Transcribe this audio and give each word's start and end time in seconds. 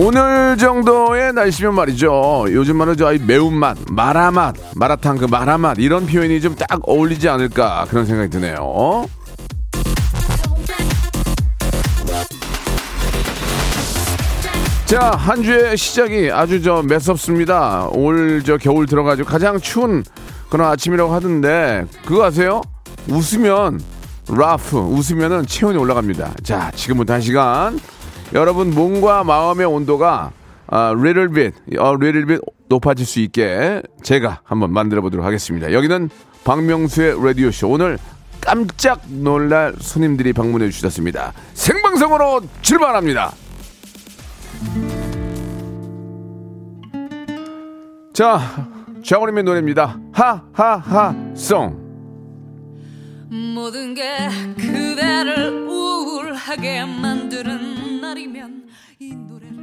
오늘 0.00 0.56
정도의 0.56 1.32
날씨면 1.32 1.74
말이죠. 1.74 2.46
요즘 2.50 2.76
말은 2.76 2.96
저 2.96 3.12
매운맛, 3.26 3.78
마라맛, 3.90 4.54
마라탕 4.76 5.16
그 5.18 5.24
마라맛 5.24 5.78
이런 5.78 6.06
표현이 6.06 6.40
좀 6.40 6.54
딱 6.58 6.80
어울리지 6.88 7.28
않을까 7.28 7.86
그런 7.88 8.04
생각이 8.06 8.30
드네요. 8.30 9.06
자, 14.86 15.10
한 15.10 15.42
주의 15.42 15.76
시작이 15.76 16.30
아주 16.32 16.62
저 16.62 16.82
매섭습니다. 16.82 17.88
올 17.92 18.42
저 18.44 18.56
겨울 18.56 18.86
들어가지고 18.86 19.28
가장 19.28 19.58
추운 19.60 20.02
그런 20.48 20.70
아침이라고 20.70 21.12
하던데 21.12 21.84
그거 22.06 22.24
아세요? 22.24 22.62
웃으면 23.08 23.80
라프, 24.30 24.78
웃으면은 24.78 25.46
체온이 25.46 25.76
올라갑니다. 25.76 26.34
자, 26.42 26.70
지금부터 26.74 27.14
한 27.14 27.20
시간 27.20 27.78
여러분 28.34 28.70
몸과 28.70 29.24
마음의 29.24 29.66
온도가 29.66 30.32
아, 30.70 30.94
little 30.94 31.28
bit, 31.28 31.56
어, 31.78 31.94
little 31.94 32.26
bit 32.26 32.40
높아질 32.68 33.06
수 33.06 33.20
있게 33.20 33.82
제가 34.02 34.40
한번 34.44 34.72
만들어 34.72 35.00
보도록 35.00 35.24
하겠습니다. 35.24 35.72
여기는 35.72 36.10
박명수의 36.44 37.16
라디오 37.24 37.50
쇼. 37.50 37.68
오늘 37.68 37.98
깜짝 38.40 39.00
놀랄 39.08 39.74
손님들이 39.78 40.32
방문해 40.32 40.68
주셨습니다. 40.70 41.32
생방송으로 41.54 42.42
출발합니다. 42.60 43.32
자, 48.12 48.40
장원님의 49.04 49.44
노래입니다. 49.44 49.98
하하하 50.12 51.14
송. 51.34 51.87
모든 53.30 53.94
게 53.94 54.28
그대를 54.56 55.66
우울하게 55.68 56.84
만드는 56.86 58.00
날이면 58.00 58.68
이 59.00 59.14
노래를 59.14 59.58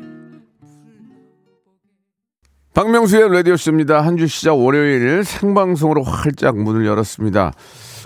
박명수의 2.74 3.30
라디오 3.32 3.56
쇼입니다. 3.58 4.02
한 4.02 4.18
주 4.18 4.28
시작 4.28 4.54
월요일 4.54 5.24
생방송으로 5.24 6.04
활짝 6.04 6.58
문을 6.58 6.86
열었습니다. 6.86 7.54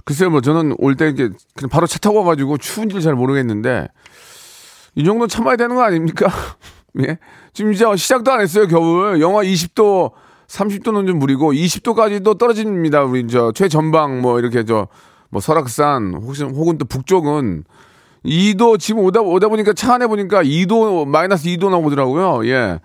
글쎄요, 0.05 0.29
뭐 0.29 0.41
저는 0.41 0.75
올 0.79 0.95
때 0.95 1.05
이렇게 1.05 1.29
그냥 1.55 1.69
바로 1.69 1.87
차 1.87 1.99
타고 1.99 2.19
와가지고 2.19 2.57
추운지를 2.57 3.01
잘 3.01 3.15
모르겠는데 3.15 3.87
이 4.95 5.03
정도 5.03 5.27
참아야 5.27 5.55
되는 5.57 5.75
거 5.75 5.83
아닙니까? 5.83 6.27
예? 7.05 7.17
지금 7.53 7.73
이제 7.73 7.85
시작도 7.95 8.31
안 8.31 8.41
했어요, 8.41 8.67
겨울. 8.67 9.19
영하 9.21 9.43
20도, 9.43 10.11
30도는 10.47 11.05
좀 11.07 11.19
무리고 11.19 11.51
20도까지도 11.53 12.37
떨어집니다. 12.37 13.03
우리 13.03 13.27
저 13.27 13.51
최전방 13.51 14.21
뭐 14.21 14.39
이렇게 14.39 14.63
저 14.65 14.87
뭐 15.29 15.41
설악산 15.41 16.15
혹시 16.15 16.43
혹은 16.43 16.77
또 16.77 16.85
북쪽은 16.85 17.63
2도 18.25 18.79
지금 18.79 19.03
오다 19.03 19.21
오다 19.21 19.47
보니까 19.47 19.73
차 19.73 19.95
안에 19.95 20.07
보니까 20.07 20.43
2도 20.43 21.07
마이너스 21.07 21.47
2도 21.47 21.69
나오더라고요. 21.69 22.47
예. 22.47 22.79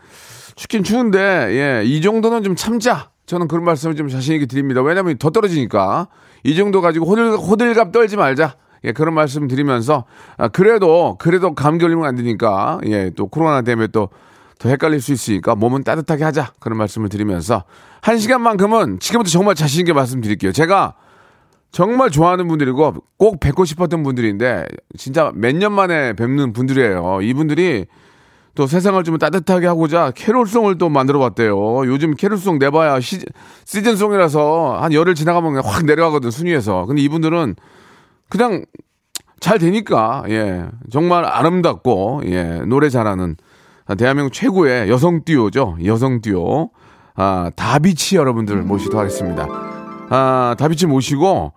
춥긴 0.54 0.84
추운데 0.84 1.18
예, 1.20 1.82
이 1.84 2.00
정도는 2.00 2.42
좀 2.42 2.54
참자. 2.54 3.10
저는 3.26 3.48
그런 3.48 3.64
말씀을 3.64 3.96
좀 3.96 4.08
자신 4.08 4.34
있게 4.34 4.46
드립니다. 4.46 4.82
왜냐하면 4.82 5.18
더 5.18 5.30
떨어지니까 5.30 6.08
이 6.44 6.54
정도 6.54 6.80
가지고 6.80 7.06
호들 7.06 7.36
호들갑 7.36 7.90
떨지 7.90 8.16
말자. 8.16 8.56
예, 8.84 8.92
그런 8.92 9.14
말씀 9.14 9.48
드리면서 9.48 10.04
아, 10.36 10.48
그래도 10.48 11.16
그래도 11.18 11.54
감기 11.54 11.82
걸리면 11.82 12.04
안 12.04 12.16
되니까 12.16 12.80
예, 12.86 13.10
또 13.16 13.26
코로나 13.26 13.62
때문에 13.62 13.88
또 13.88 14.08
더 14.58 14.68
헷갈릴 14.68 15.00
수 15.00 15.12
있으니까 15.12 15.54
몸은 15.54 15.84
따뜻하게 15.84 16.24
하자. 16.24 16.52
그런 16.60 16.78
말씀을 16.78 17.08
드리면서 17.08 17.64
한 18.00 18.18
시간만큼은 18.18 18.98
지금부터 19.00 19.30
정말 19.30 19.54
자신 19.54 19.80
있게 19.80 19.92
말씀드릴게요. 19.92 20.52
제가 20.52 20.94
정말 21.74 22.08
좋아하는 22.08 22.46
분들이고 22.46 22.94
꼭 23.18 23.40
뵙고 23.40 23.64
싶었던 23.64 24.04
분들인데 24.04 24.64
진짜 24.96 25.32
몇 25.34 25.56
년 25.56 25.72
만에 25.72 26.12
뵙는 26.12 26.52
분들이에요. 26.52 27.18
이분들이 27.22 27.86
또 28.54 28.68
세상을 28.68 29.02
좀 29.02 29.18
따뜻하게 29.18 29.66
하고자 29.66 30.12
캐롤송을 30.12 30.78
또 30.78 30.88
만들어 30.88 31.18
봤대요. 31.18 31.84
요즘 31.86 32.14
캐롤송 32.14 32.60
내봐야 32.60 33.00
시, 33.00 33.18
시즌송이라서 33.64 34.78
한 34.80 34.92
열흘 34.92 35.16
지나가면 35.16 35.54
그냥 35.54 35.68
확 35.68 35.84
내려가거든, 35.84 36.30
순위에서. 36.30 36.86
근데 36.86 37.02
이분들은 37.02 37.56
그냥 38.28 38.64
잘 39.40 39.58
되니까, 39.58 40.22
예. 40.28 40.66
정말 40.92 41.24
아름답고, 41.24 42.22
예. 42.26 42.62
노래 42.68 42.88
잘하는 42.88 43.34
대한민국 43.98 44.32
최고의 44.32 44.88
여성 44.88 45.24
듀오죠. 45.24 45.78
여성 45.84 46.20
듀오. 46.20 46.70
아, 47.16 47.50
다비치 47.56 48.14
여러분들 48.14 48.62
모시도록 48.62 49.00
하겠습니다. 49.00 49.48
아, 50.10 50.54
다비치 50.56 50.86
모시고, 50.86 51.52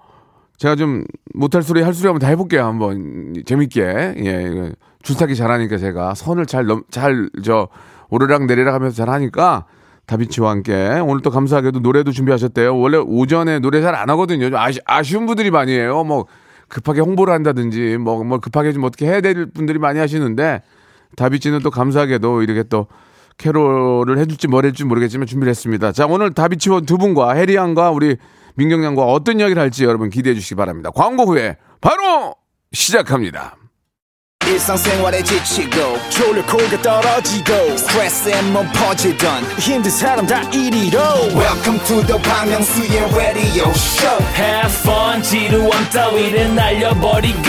제가 0.58 0.76
좀 0.76 1.04
못할 1.34 1.62
소리 1.62 1.82
할 1.82 1.94
소리 1.94 2.08
한번 2.08 2.20
다 2.20 2.28
해볼게요. 2.28 2.66
한번 2.66 3.34
재밌게. 3.46 3.82
예. 3.82 4.72
줄타기 5.04 5.36
잘하니까 5.36 5.78
제가 5.78 6.16
선을 6.16 6.46
잘 6.48 6.66
넘, 6.66 6.84
잘, 6.90 7.30
저, 7.44 7.70
오르락 8.10 8.46
내리락 8.46 8.74
하면서 8.74 8.96
잘하니까 8.96 9.66
다비치와 10.08 10.50
함께 10.50 11.02
오늘 11.06 11.22
또 11.22 11.30
감사하게도 11.30 11.80
노래도 11.80 12.12
준비하셨대요. 12.12 12.78
원래 12.78 12.98
오전에 12.98 13.60
노래 13.60 13.82
잘 13.82 13.94
안 13.96 14.10
하거든요. 14.10 14.50
좀 14.50 14.58
아쉬, 14.58 14.80
아쉬운 14.86 15.26
분들이 15.26 15.52
많이 15.52 15.74
해요. 15.74 16.04
뭐 16.04 16.26
급하게 16.68 17.02
홍보를 17.02 17.34
한다든지 17.34 17.98
뭐, 17.98 18.24
뭐 18.24 18.40
급하게 18.40 18.74
좀 18.74 18.84
어떻게 18.84 19.06
해야 19.06 19.22
될 19.22 19.46
분들이 19.46 19.80
많이 19.80 20.00
하시는데 20.00 20.62
다비치는 21.16 21.60
또 21.60 21.70
감사하게도 21.72 22.42
이렇게 22.42 22.64
또 22.64 22.88
캐롤을 23.38 24.18
해줄지 24.18 24.48
뭘 24.48 24.66
해줄지 24.66 24.86
모르겠지만 24.86 25.28
준비를 25.28 25.50
했습니다. 25.52 25.92
자, 25.92 26.06
오늘 26.08 26.34
다비치원 26.34 26.86
두 26.86 26.98
분과 26.98 27.34
해리양과 27.34 27.92
우리 27.92 28.18
민경양과 28.58 29.04
어떤 29.06 29.40
이야기를 29.40 29.62
할지 29.62 29.84
여러분 29.84 30.10
기대해 30.10 30.34
주시기 30.36 30.56
바랍니다. 30.56 30.90
광고 30.94 31.26
후에 31.26 31.58
바로 31.80 32.36
시작합니다. 32.74 33.56
일상생활에 34.48 35.22
지치고, 35.24 35.76
졸려 36.10 36.46
코가 36.46 36.82
떨어지고, 36.82 37.78
스트레스에 37.78 38.42
몸 38.54 38.66
퍼지던, 38.72 39.44
힘든 39.60 39.92
사람 39.92 40.26
다 40.26 40.42
이리로. 40.52 40.98
welcome 41.36 41.78
to 41.86 42.02
the 42.06 42.18
Bang 42.24 42.50
Myung-soo's 42.50 43.14
radio 43.14 43.70
show 43.72 44.24
Have 44.38 44.74
fun 44.84 45.22
지루함 45.22 45.90
따위를 45.92 46.56
날려버리고 46.56 47.42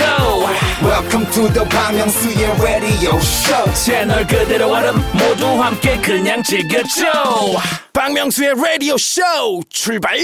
welcome 0.82 1.30
to 1.30 1.48
the 1.52 1.68
Bang 1.68 1.96
Myung-soo's 1.96 2.60
radio 2.60 3.16
show 3.18 3.74
채널 3.74 4.26
그대로 4.26 4.72
얼음 4.72 4.96
모두 5.12 5.46
함께 5.62 6.00
그냥 6.00 6.42
즐겨줘 6.42 7.04
박명수의 7.92 8.54
라디오 8.56 8.96
쇼 8.98 9.22
출발! 9.70 10.18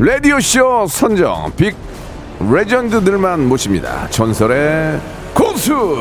라디오쇼 0.00 0.86
선정 0.86 1.52
빅 1.58 1.76
레전드들만 2.50 3.46
모십니다. 3.46 4.08
전설의 4.08 4.98
고수! 5.34 5.98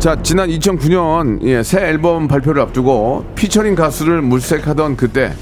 자, 0.00 0.20
지난 0.20 0.48
2009년 0.48 1.40
예, 1.44 1.62
새 1.62 1.78
앨범 1.78 2.26
발표를 2.26 2.62
앞두고 2.62 3.24
피처링 3.36 3.76
가수를 3.76 4.22
물색하던 4.22 4.96
그때 4.96 5.32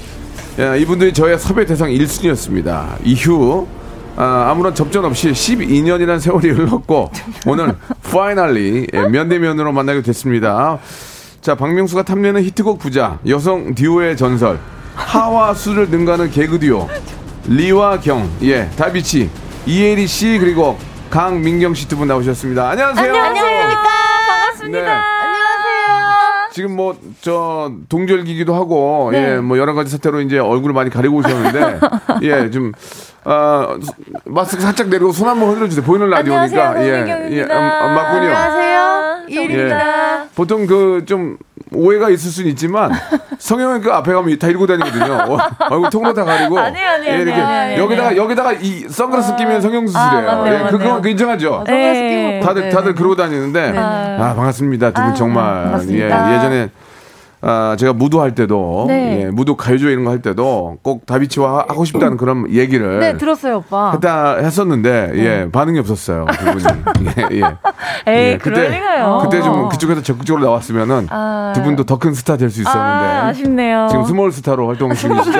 예, 0.59 0.77
이분들이 0.79 1.13
저의 1.13 1.39
섭외 1.39 1.65
대상 1.65 1.89
1순위였습니다. 1.89 2.97
이후 3.03 3.65
아, 4.15 4.53
무런 4.55 4.75
접전 4.75 5.05
없이 5.05 5.31
12년이라는 5.31 6.19
세월이 6.19 6.51
흘렀고 6.51 7.09
오늘 7.47 7.75
finally 8.11 8.85
예, 8.93 9.07
면대면으로 9.07 9.71
만나게 9.71 10.03
됐습니다. 10.03 10.77
자, 11.47 11.55
박명수가 11.55 12.03
탐내는 12.03 12.43
히트곡 12.43 12.77
부자, 12.77 13.19
여성 13.25 13.73
듀오의 13.73 14.17
전설, 14.17 14.59
하와 14.95 15.53
수를 15.53 15.87
능가하는 15.89 16.29
개그 16.29 16.59
듀오, 16.59 16.89
리와 17.47 18.01
경, 18.01 18.29
예, 18.41 18.69
다비치, 18.75 19.29
이해리 19.65 20.07
씨, 20.07 20.39
그리고 20.39 20.77
강민경 21.09 21.73
씨 21.73 21.87
두 21.87 21.95
분 21.95 22.09
나오셨습니다. 22.09 22.67
안녕하세요. 22.71 23.15
안녕하십니까 23.15 23.83
반갑습니다. 24.27 24.79
네. 24.83 24.89
안녕하세요. 24.89 26.49
지금 26.51 26.75
뭐 26.75 26.97
저 27.21 27.71
동절기기도 27.87 28.53
하고 28.53 29.11
네. 29.13 29.35
예 29.35 29.37
뭐 29.37 29.57
여러 29.57 29.73
가지 29.73 29.89
사태로 29.89 30.19
이제 30.19 30.39
얼굴을 30.39 30.73
많이 30.73 30.89
가리고 30.89 31.15
오셨는데 31.15 31.79
예 32.23 32.51
좀 32.51 32.73
아, 33.23 33.77
마스크 34.25 34.61
살짝 34.61 34.89
내리고 34.89 35.13
손 35.13 35.29
한번 35.29 35.47
흔들어 35.51 35.69
주세요. 35.69 35.85
보이는 35.85 36.09
라디오니까 36.09 36.69
안녕하세요, 36.71 37.27
예. 37.31 37.41
음, 37.43 37.51
음, 37.51 37.95
맞군요. 37.95 38.35
안녕하세요. 38.35 39.17
예. 39.29 39.33
이일입니다. 39.33 39.77
보통 40.37 40.67
그 40.67 41.03
좀 41.07 41.37
오해가 41.73 42.09
있을 42.09 42.29
수는 42.31 42.51
있지만 42.51 42.91
성형외과 43.39 43.97
앞에 43.97 44.13
가면 44.13 44.37
다 44.39 44.47
이러고 44.47 44.67
다니거든요. 44.67 45.13
어, 45.33 45.37
얼굴 45.71 45.89
통로 45.89 46.13
다 46.13 46.23
가리고 46.23 46.57
아니에요, 46.59 46.89
아니에요, 46.91 47.13
예, 47.13 47.17
이렇게 47.21 47.41
아니에요, 47.41 47.59
아니에요. 47.59 47.83
여기다가 47.83 48.15
여기다가 48.15 48.53
이 48.53 48.85
선글라스 48.87 49.35
끼면 49.35 49.61
성형 49.61 49.87
수술이에요. 49.87 50.29
아, 50.29 50.35
맞네요, 50.35 50.65
예, 50.65 50.69
그거. 50.69 51.01
인정하죠. 51.07 51.63
네. 51.65 52.39
다들 52.43 52.69
다들 52.69 52.93
그러고 52.93 53.15
다니는데 53.15 53.71
네. 53.71 53.77
아 53.79 54.33
반갑습니다 54.35 54.91
두분 54.91 55.09
아, 55.09 55.13
정말 55.15 55.63
반갑습니다. 55.63 56.31
예 56.31 56.35
예전에 56.35 56.69
아 57.49 57.77
제가 57.79 57.93
무도 57.93 58.19
할 58.21 58.35
때도 58.35 58.85
네. 58.89 59.21
예, 59.21 59.25
무도 59.31 59.55
가요조 59.55 59.87
이런 59.89 60.03
거 60.03 60.11
할 60.11 60.21
때도 60.21 60.77
꼭 60.83 61.05
다비치와 61.05 61.65
하고 61.69 61.85
싶다는 61.85 62.17
그런 62.17 62.49
얘기를 62.51 62.99
네, 62.99 63.17
들었어요, 63.17 63.57
오빠. 63.57 63.91
했다 63.93 64.35
했었는데 64.37 65.11
예 65.15 65.49
반응이 65.51 65.79
없었어요 65.79 66.25
두 66.39 66.45
분이 66.45 66.63
예, 67.31 67.37
예. 67.37 67.41
에이, 68.07 68.31
예, 68.33 68.37
그럴 68.37 68.69
리가요. 68.69 69.19
그때 69.23 69.41
좀 69.41 69.69
그쪽에서 69.69 70.01
적극적으로 70.01 70.43
나왔으면은 70.45 71.07
아. 71.09 71.53
두 71.55 71.61
분도 71.63 71.83
더 71.83 71.97
큰 71.97 72.13
스타 72.13 72.37
될 72.37 72.49
수 72.51 72.61
있었는데 72.61 72.87
아, 73.05 73.27
아쉽네요. 73.27 73.87
지금 73.89 74.03
small 74.05 74.31
스타로 74.31 74.67
활동 74.67 74.93
중이시죠? 74.93 75.39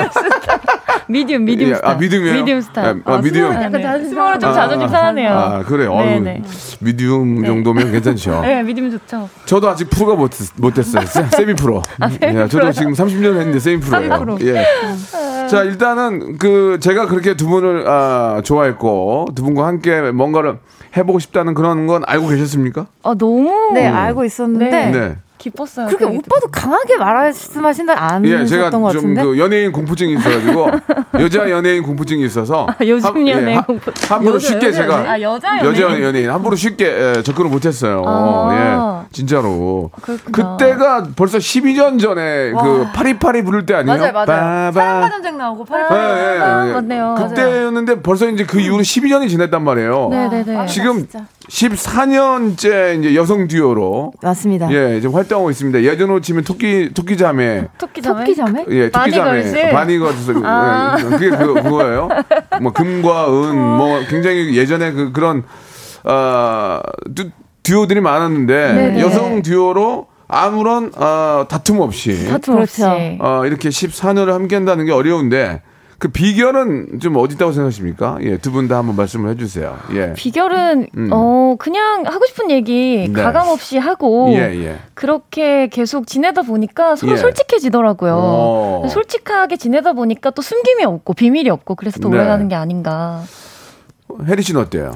medium, 1.07 1.45
medium 1.45 1.71
예, 1.71 1.75
스타. 1.75 1.89
아 1.91 1.93
medium이요? 1.95 2.33
medium 2.33 2.61
스타. 2.61 2.81
아, 2.81 2.95
아, 3.05 3.17
medium. 3.21 3.51
네, 3.51 3.69
네. 3.69 4.03
small은 4.03 4.39
좀 4.39 4.49
아, 4.49 4.53
자존심 4.53 4.87
아, 4.87 4.91
상하네요. 4.91 5.29
아 5.31 5.63
그래요. 5.63 5.91
어우, 5.93 6.03
네네. 6.05 6.41
medium 6.79 7.45
정도면 7.45 7.91
괜찮죠. 7.91 8.41
네, 8.45 8.61
medium 8.63 8.91
좋죠. 8.91 9.29
저도 9.45 9.69
아직 9.69 9.89
프로가 9.89 10.15
못, 10.15 10.31
못 10.57 10.73
됐어요. 10.73 11.05
세- 11.05 11.25
세미 11.31 11.53
프로. 11.55 11.81
예, 12.23 12.47
저도 12.47 12.71
지금 12.71 12.93
30년 12.93 13.37
했는데 13.37 13.59
세미 13.59 13.79
프로예요. 13.81 14.37
예. 14.41 14.65
자, 15.47 15.63
일단은 15.63 16.37
그 16.37 16.77
제가 16.81 17.07
그렇게 17.07 17.35
두 17.35 17.47
분을 17.47 17.87
아, 17.87 18.41
좋아했고 18.43 19.29
두 19.33 19.43
분과 19.43 19.65
함께 19.65 20.01
뭔가를 20.11 20.57
해보고 20.95 21.19
싶다는 21.19 21.53
그런 21.53 21.87
건 21.87 22.03
알고 22.05 22.27
계셨습니까? 22.27 22.87
아, 23.03 23.15
너무 23.17 23.71
네, 23.73 23.87
알고 23.87 24.25
있었는데. 24.25 25.17
네. 25.37 25.49
기뻤어요. 25.49 25.87
그렇게 25.87 26.05
그 26.05 26.11
오빠도 26.11 26.47
강하게 26.51 26.97
말씀하신다 26.97 27.93
안 27.97 28.25
예, 28.25 28.45
제가 28.45 28.69
좀 28.71 28.83
같은데. 28.83 29.21
그 29.23 29.37
연예인 29.37 29.71
공포증이 29.71 30.13
있어가지고 30.15 30.67
여자 31.21 31.49
연예인 31.49 31.83
공포증이 31.83 32.25
있어서 32.25 32.67
요즘 32.81 33.07
함- 33.09 33.27
예, 33.27 33.31
연예인 33.33 33.57
하- 33.59 33.61
공포증. 33.65 34.15
함부로 34.15 34.35
여자 34.35 34.47
쉽게 34.47 34.67
연예인. 34.67 34.73
제가 34.73 35.11
아, 35.11 35.21
여자 35.21 35.57
연예인. 35.59 35.65
여자 35.83 36.01
연예인 36.03 36.29
함부로 36.31 36.55
쉽게 36.55 36.85
예, 37.17 37.21
접근을 37.23 37.49
못했어요. 37.51 38.03
아. 38.05 39.03
예, 39.05 39.07
진짜로. 39.11 39.91
그렇구나. 40.01 40.57
그때가 40.57 41.07
벌써 41.15 41.37
12년 41.37 41.99
전에 42.01 42.51
그 42.51 42.87
파리파리 42.93 43.43
부를 43.43 43.65
때 43.65 43.75
아니에요? 43.75 43.97
맞아요, 43.97 44.13
맞아요. 44.13 44.71
사랑과 44.71 45.09
전쟁 45.11 45.37
나오고 45.37 45.65
예, 45.67 45.69
팔팔. 45.69 45.97
예, 45.97 46.39
아, 46.41 46.67
예. 46.69 46.73
맞네요. 46.73 47.15
그때였는데 47.17 48.01
벌써 48.01 48.27
이제 48.29 48.43
그 48.45 48.59
이후로 48.59 48.81
12년이 48.83 49.29
지났단 49.29 49.63
말이에요. 49.63 50.09
네네네. 50.09 50.65
지금 50.67 51.07
진짜. 51.07 51.25
14년째 51.49 52.99
이제 52.99 53.15
여성 53.15 53.47
듀오로 53.47 54.13
맞습니다. 54.21 54.69
예, 54.71 54.99
지금 54.99 55.15
활 55.15 55.26
동하고 55.27 55.49
있습니다. 55.51 55.83
예전으로 55.83 56.21
치면 56.21 56.43
토끼 56.43 56.89
토끼 56.93 57.17
자매 57.17 57.67
토끼 57.77 58.01
자매. 58.01 58.19
토끼 58.21 58.35
자매? 58.35 58.65
예, 58.69 58.89
토끼 58.89 59.11
자매, 59.11 59.41
바니걸스? 59.43 59.71
바니걸스, 59.71 60.33
아. 60.43 60.95
예, 60.99 61.03
그게 61.03 61.29
그, 61.29 61.53
그거예요. 61.55 62.09
뭐 62.61 62.71
금과 62.73 63.27
은, 63.31 63.55
뭐 63.57 63.99
굉장히 64.09 64.55
예전에 64.57 64.91
그 64.91 65.11
그런 65.11 65.43
어, 66.03 66.79
듀, 67.15 67.31
듀오들이 67.63 67.99
많았는데 68.01 68.73
네네. 68.73 69.01
여성 69.01 69.41
듀오로 69.41 70.07
아무런 70.27 70.91
어, 70.95 71.45
다툼 71.49 71.79
없이 71.79 72.27
다툼 72.27 72.57
없이. 72.57 72.83
어, 73.19 73.43
이렇게 73.45 73.69
14년을 73.69 74.31
함께한다는 74.31 74.85
게 74.85 74.91
어려운데 74.91 75.61
그 75.99 76.09
비결은 76.09 76.99
좀 76.99 77.15
어디 77.17 77.33
있다고 77.35 77.51
생각하십니까? 77.53 78.17
예, 78.21 78.37
두 78.37 78.51
분 78.51 78.67
다 78.67 78.77
한번 78.77 78.95
말씀을 78.95 79.31
해주세요. 79.31 79.77
예, 79.93 80.13
비결은 80.13 80.87
음. 80.95 81.09
어 81.11 81.55
그냥 81.57 82.03
하고 82.05 82.25
싶은 82.27 82.51
얘기 82.51 83.09
네. 83.11 83.23
가감 83.23 83.47
없이 83.47 83.77
하고 83.79 84.29
예, 84.33 84.53
예. 84.63 84.77
그렇게 84.93 85.67
계속 85.69 86.05
지내다 86.05 86.43
보니까 86.43 86.95
서로 86.95 87.13
예. 87.13 87.17
솔직해지더라고요. 87.17 88.13
어. 88.15 88.87
솔직하게 88.89 89.57
지내다 89.57 89.93
보니까 89.93 90.29
또 90.29 90.41
숨김이 90.43 90.83
없고 90.85 91.13
비밀이 91.15 91.49
없고 91.49 91.73
그래서 91.75 91.99
또 91.99 92.09
네. 92.09 92.17
오래가는 92.17 92.47
게 92.47 92.53
아닌가. 92.55 93.21
혜리 94.27 94.43
씨는 94.43 94.61
어때요? 94.61 94.93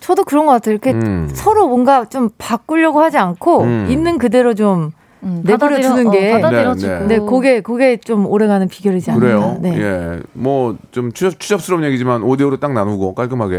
저도 0.00 0.24
그런 0.24 0.46
것 0.46 0.52
같아요. 0.52 0.72
이렇게 0.74 0.92
음. 0.92 1.28
서로 1.34 1.66
뭔가 1.66 2.04
좀 2.04 2.28
바꾸려고 2.38 3.00
하지 3.00 3.18
않고 3.18 3.62
음. 3.62 3.86
있는 3.90 4.18
그대로 4.18 4.54
좀 4.54 4.92
음, 5.24 5.40
내버려 5.44 5.76
받아들여- 5.76 5.82
두는 5.82 6.06
어, 6.06 6.10
게- 6.10 6.30
받아들여주고. 6.32 6.92
네, 6.92 7.06
네, 7.06 7.18
그게 7.18 7.60
그게 7.60 7.96
좀 7.96 8.26
오래가는 8.26 8.68
비결이지 8.68 9.10
않나. 9.10 9.20
그래요? 9.20 9.56
네. 9.60 9.76
예, 9.78 10.20
뭐 10.32 10.76
좀 10.92 11.12
추접, 11.12 11.38
추접스러운 11.40 11.82
얘기지만 11.84 12.22
5대5로 12.22 12.60
딱 12.60 12.72
나누고 12.72 13.14
깔끔하게. 13.14 13.56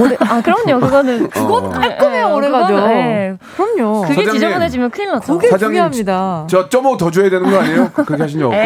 오래 0.00 0.16
아 0.20 0.40
그럼요. 0.42 0.80
그거는 0.80 1.28
그건 1.30 1.70
깔끔해요, 1.70 2.28
네, 2.28 2.32
오래가죠. 2.34 2.74
그거는, 2.74 2.88
네. 2.96 3.36
그럼요. 3.56 4.02
그게 4.02 4.14
사장님. 4.14 4.32
지저분해지면 4.34 4.90
큰일 4.90 5.08
나죠. 5.10 5.32
그게 5.34 5.48
사장님, 5.48 5.74
중요합니다. 5.74 6.46
저 6.48 6.68
점오 6.68 6.96
더 6.96 7.10
줘야 7.10 7.28
되는 7.30 7.50
거 7.50 7.58
아니에요? 7.58 7.90
그렇게 7.94 8.14
하신 8.22 8.40
적 8.40 8.46
없고. 8.46 8.58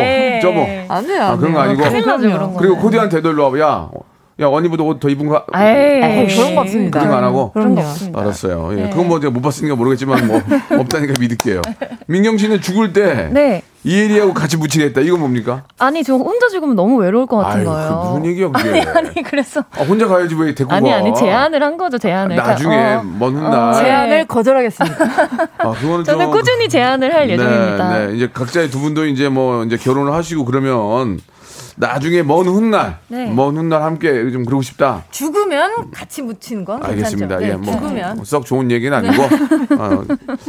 점오. 0.42 0.66
아니에요. 0.88 1.22
아, 1.22 1.36
그런 1.36 1.52
거 1.52 1.60
아니고? 1.60 1.82
큰일 1.82 2.06
나죠 2.06 2.30
그런 2.30 2.52
거. 2.52 2.58
그리고 2.60 2.76
코디한테도 2.78 3.30
일로 3.30 3.44
와봐. 3.44 3.58
야, 3.60 3.88
야, 4.42 4.48
언니보다 4.48 4.82
옷 4.82 4.98
더 5.00 5.08
입은 5.08 5.28
거. 5.28 5.44
에이, 5.56 6.02
에이, 6.02 6.26
그런 6.36 6.54
거 6.56 6.60
없습니다. 6.62 6.98
그런 6.98 7.10
거 7.12 7.18
안 7.18 7.24
하고? 7.24 7.52
그런 7.52 7.74
거. 7.74 7.80
없습니다. 7.82 8.20
알았어요. 8.20 8.68
예, 8.72 8.82
네. 8.84 8.90
그건 8.90 9.08
뭐 9.08 9.20
제가 9.20 9.30
못 9.32 9.40
봤으니까 9.40 9.76
모르겠지만 9.76 10.26
뭐 10.26 10.40
없다니까 10.80 11.14
믿을게요. 11.20 11.62
민경 12.06 12.36
씨는 12.38 12.60
죽을 12.60 12.92
때 12.92 13.28
네. 13.32 13.62
이혜리하고 13.84 14.32
같이 14.34 14.56
묻히겠다. 14.56 15.00
이건 15.00 15.20
뭡니까? 15.20 15.64
아니 15.78 16.04
저 16.04 16.14
혼자 16.14 16.48
죽으면 16.48 16.76
너무 16.76 16.96
외로울 16.98 17.26
것 17.26 17.38
같은 17.38 17.60
아유, 17.60 17.66
거예요. 17.66 18.00
그 18.02 18.08
무슨 18.18 18.26
얘기야 18.26 18.48
그게? 18.50 18.80
아니 18.80 19.22
그래서 19.24 19.60
아, 19.76 19.82
혼자 19.82 20.06
가야지 20.06 20.34
왜 20.36 20.54
데리고 20.54 20.72
아니 20.72 20.90
가? 20.90 20.96
아니 20.96 21.12
제안을 21.14 21.62
한 21.62 21.76
거죠 21.76 21.98
제안을. 21.98 22.36
나중에 22.36 22.74
그러니까, 22.76 23.00
어, 23.00 23.02
먼 23.18 23.36
훗날. 23.36 23.74
제- 23.74 23.82
제안을 23.84 24.26
거절하겠습니다. 24.26 24.96
아, 25.58 25.70
그거는 25.72 26.04
저는 26.04 26.26
좀- 26.26 26.30
꾸준히 26.32 26.68
제안을 26.68 27.12
할 27.14 27.28
예정입니다. 27.30 27.88
네, 27.98 28.06
네. 28.08 28.16
이제 28.16 28.28
각자의 28.32 28.70
두 28.70 28.78
분도 28.80 29.04
이제 29.06 29.28
뭐 29.28 29.64
이제 29.64 29.76
결혼을 29.76 30.12
하시고 30.12 30.44
그러면 30.44 31.18
나중에 31.76 32.22
먼 32.22 32.46
훗날, 32.46 32.98
네. 33.08 33.30
먼 33.32 33.56
훗날 33.56 33.82
함께 33.82 34.30
좀 34.30 34.44
그러고 34.44 34.62
싶다. 34.62 35.04
죽으면 35.10 35.90
같이 35.90 36.22
묻히는 36.22 36.64
건 36.64 36.82
알겠습니다. 36.84 37.38
괜찮죠. 37.38 37.44
예, 37.44 37.48
네, 37.50 37.56
뭐 37.56 37.74
죽으면. 37.74 38.24
썩 38.24 38.44
좋은 38.46 38.70
얘기는 38.70 38.96
아니고 38.96 39.22
어, 39.78 40.04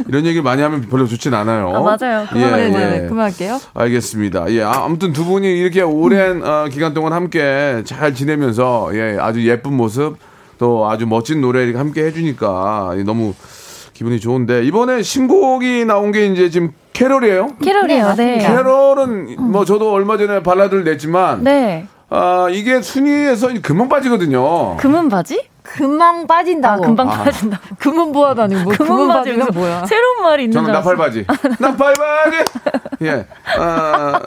이런 0.08 0.24
얘기를 0.26 0.42
많이 0.42 0.62
하면 0.62 0.82
별로 0.82 1.06
좋진 1.06 1.32
않아요. 1.34 1.68
아, 1.74 1.80
맞아요. 1.80 2.26
예, 2.34 2.38
네, 2.38 2.64
예. 2.64 2.68
네, 2.68 3.00
네, 3.00 3.08
그만할게요. 3.08 3.60
알겠습니다. 3.74 4.50
예, 4.52 4.62
아, 4.62 4.84
아무튼 4.84 5.12
두 5.12 5.24
분이 5.24 5.48
이렇게 5.48 5.82
오랜 5.82 6.42
어, 6.44 6.66
기간 6.70 6.94
동안 6.94 7.12
함께 7.12 7.82
잘 7.84 8.14
지내면서 8.14 8.90
예, 8.94 9.16
아주 9.18 9.46
예쁜 9.48 9.74
모습 9.74 10.16
또 10.58 10.88
아주 10.88 11.06
멋진 11.06 11.40
노래 11.40 11.64
이렇게 11.64 11.78
함께 11.78 12.04
해주니까 12.04 12.94
너무 13.04 13.34
기분이 13.94 14.20
좋은데 14.20 14.64
이번에 14.64 15.02
신곡이 15.02 15.84
나온 15.84 16.10
게 16.12 16.26
이제 16.26 16.50
지금 16.50 16.72
캐럴이에요. 16.92 17.56
캐럴이에요. 17.62 18.14
네. 18.16 18.38
캐럴은 18.38 19.36
뭐 19.38 19.64
저도 19.64 19.92
얼마 19.92 20.16
전에 20.18 20.42
발라드를 20.42 20.84
냈지만 20.84 21.44
네. 21.44 21.86
아 22.10 22.48
이게 22.50 22.82
순위에서 22.82 23.48
금방 23.62 23.88
빠지거든요. 23.88 24.76
금은 24.76 25.08
바지? 25.08 25.48
금방 25.62 26.20
아, 26.22 26.26
빠진다고. 26.26 26.82
금방 26.82 27.08
아. 27.08 27.24
빠진다. 27.24 27.60
금은 27.78 28.12
보아도 28.12 28.42
아니고 28.42 28.64
뭐 28.64 28.72
금은 28.74 29.08
바지가 29.08 29.46
뭐야? 29.52 29.86
새로운 29.86 30.22
말이 30.22 30.44
있는 30.44 30.52
저는 30.52 30.66
줄 30.66 30.74
알았어. 30.74 30.90
나팔 30.90 30.96
바지. 30.96 31.26
나팔 31.58 31.94
바지. 31.94 32.36
예. 33.02 33.26
아, 33.58 34.20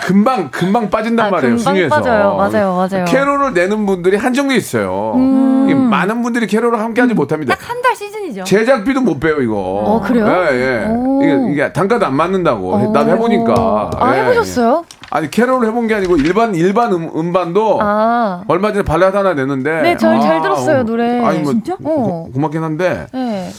금방 0.00 0.50
금방 0.50 0.90
빠진단 0.90 1.26
아, 1.26 1.30
말이에요. 1.30 1.56
금방 1.56 1.74
순위에서. 1.74 1.94
빠져요. 1.94 2.34
맞아요, 2.36 2.74
맞아요. 2.74 3.04
캐롤을 3.04 3.52
내는 3.54 3.86
분들이 3.86 4.16
한정돼 4.16 4.56
있어요. 4.56 5.12
음. 5.14 5.88
많은 5.90 6.22
분들이 6.22 6.46
캐롤을 6.46 6.78
함께하지 6.80 7.14
못합니다. 7.14 7.54
한달 7.58 7.94
시즌이죠. 7.94 8.44
제작비도 8.44 9.00
못 9.02 9.20
빼요 9.20 9.40
이거. 9.42 9.54
어, 9.56 10.00
그래요? 10.00 10.26
예, 10.26 10.54
예. 10.54 10.86
오. 10.88 11.20
이게, 11.22 11.52
이게 11.52 11.72
단가도 11.72 12.06
안 12.06 12.14
맞는다고. 12.14 12.74
어. 12.74 12.90
나도 12.92 13.10
해보니까. 13.12 13.90
아, 13.96 14.16
예. 14.16 14.22
해보셨어요? 14.22 14.84
아니 15.10 15.30
캐롤을 15.30 15.68
해본 15.68 15.88
게 15.88 15.94
아니고 15.94 16.16
일반 16.16 16.54
일반 16.54 16.92
음, 16.92 17.10
음반도 17.14 17.78
아. 17.82 18.44
얼마 18.48 18.72
전에 18.72 18.82
발라드 18.82 19.14
하나 19.16 19.34
냈는데. 19.34 19.82
네, 19.82 19.96
저희 19.98 20.20
잘 20.22 20.38
아, 20.38 20.42
들었어요, 20.42 20.80
어, 20.80 20.82
노래. 20.84 21.22
아니 21.24 21.40
뭐 21.40 21.52
진짜? 21.52 21.76
고, 21.76 22.28
어. 22.28 22.32
고맙긴 22.32 22.62
한데 22.62 23.06
네. 23.12 23.50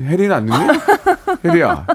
혜리는 0.00 0.32
안 0.34 0.46
듣니? 0.46 0.58
혜리야 1.44 1.86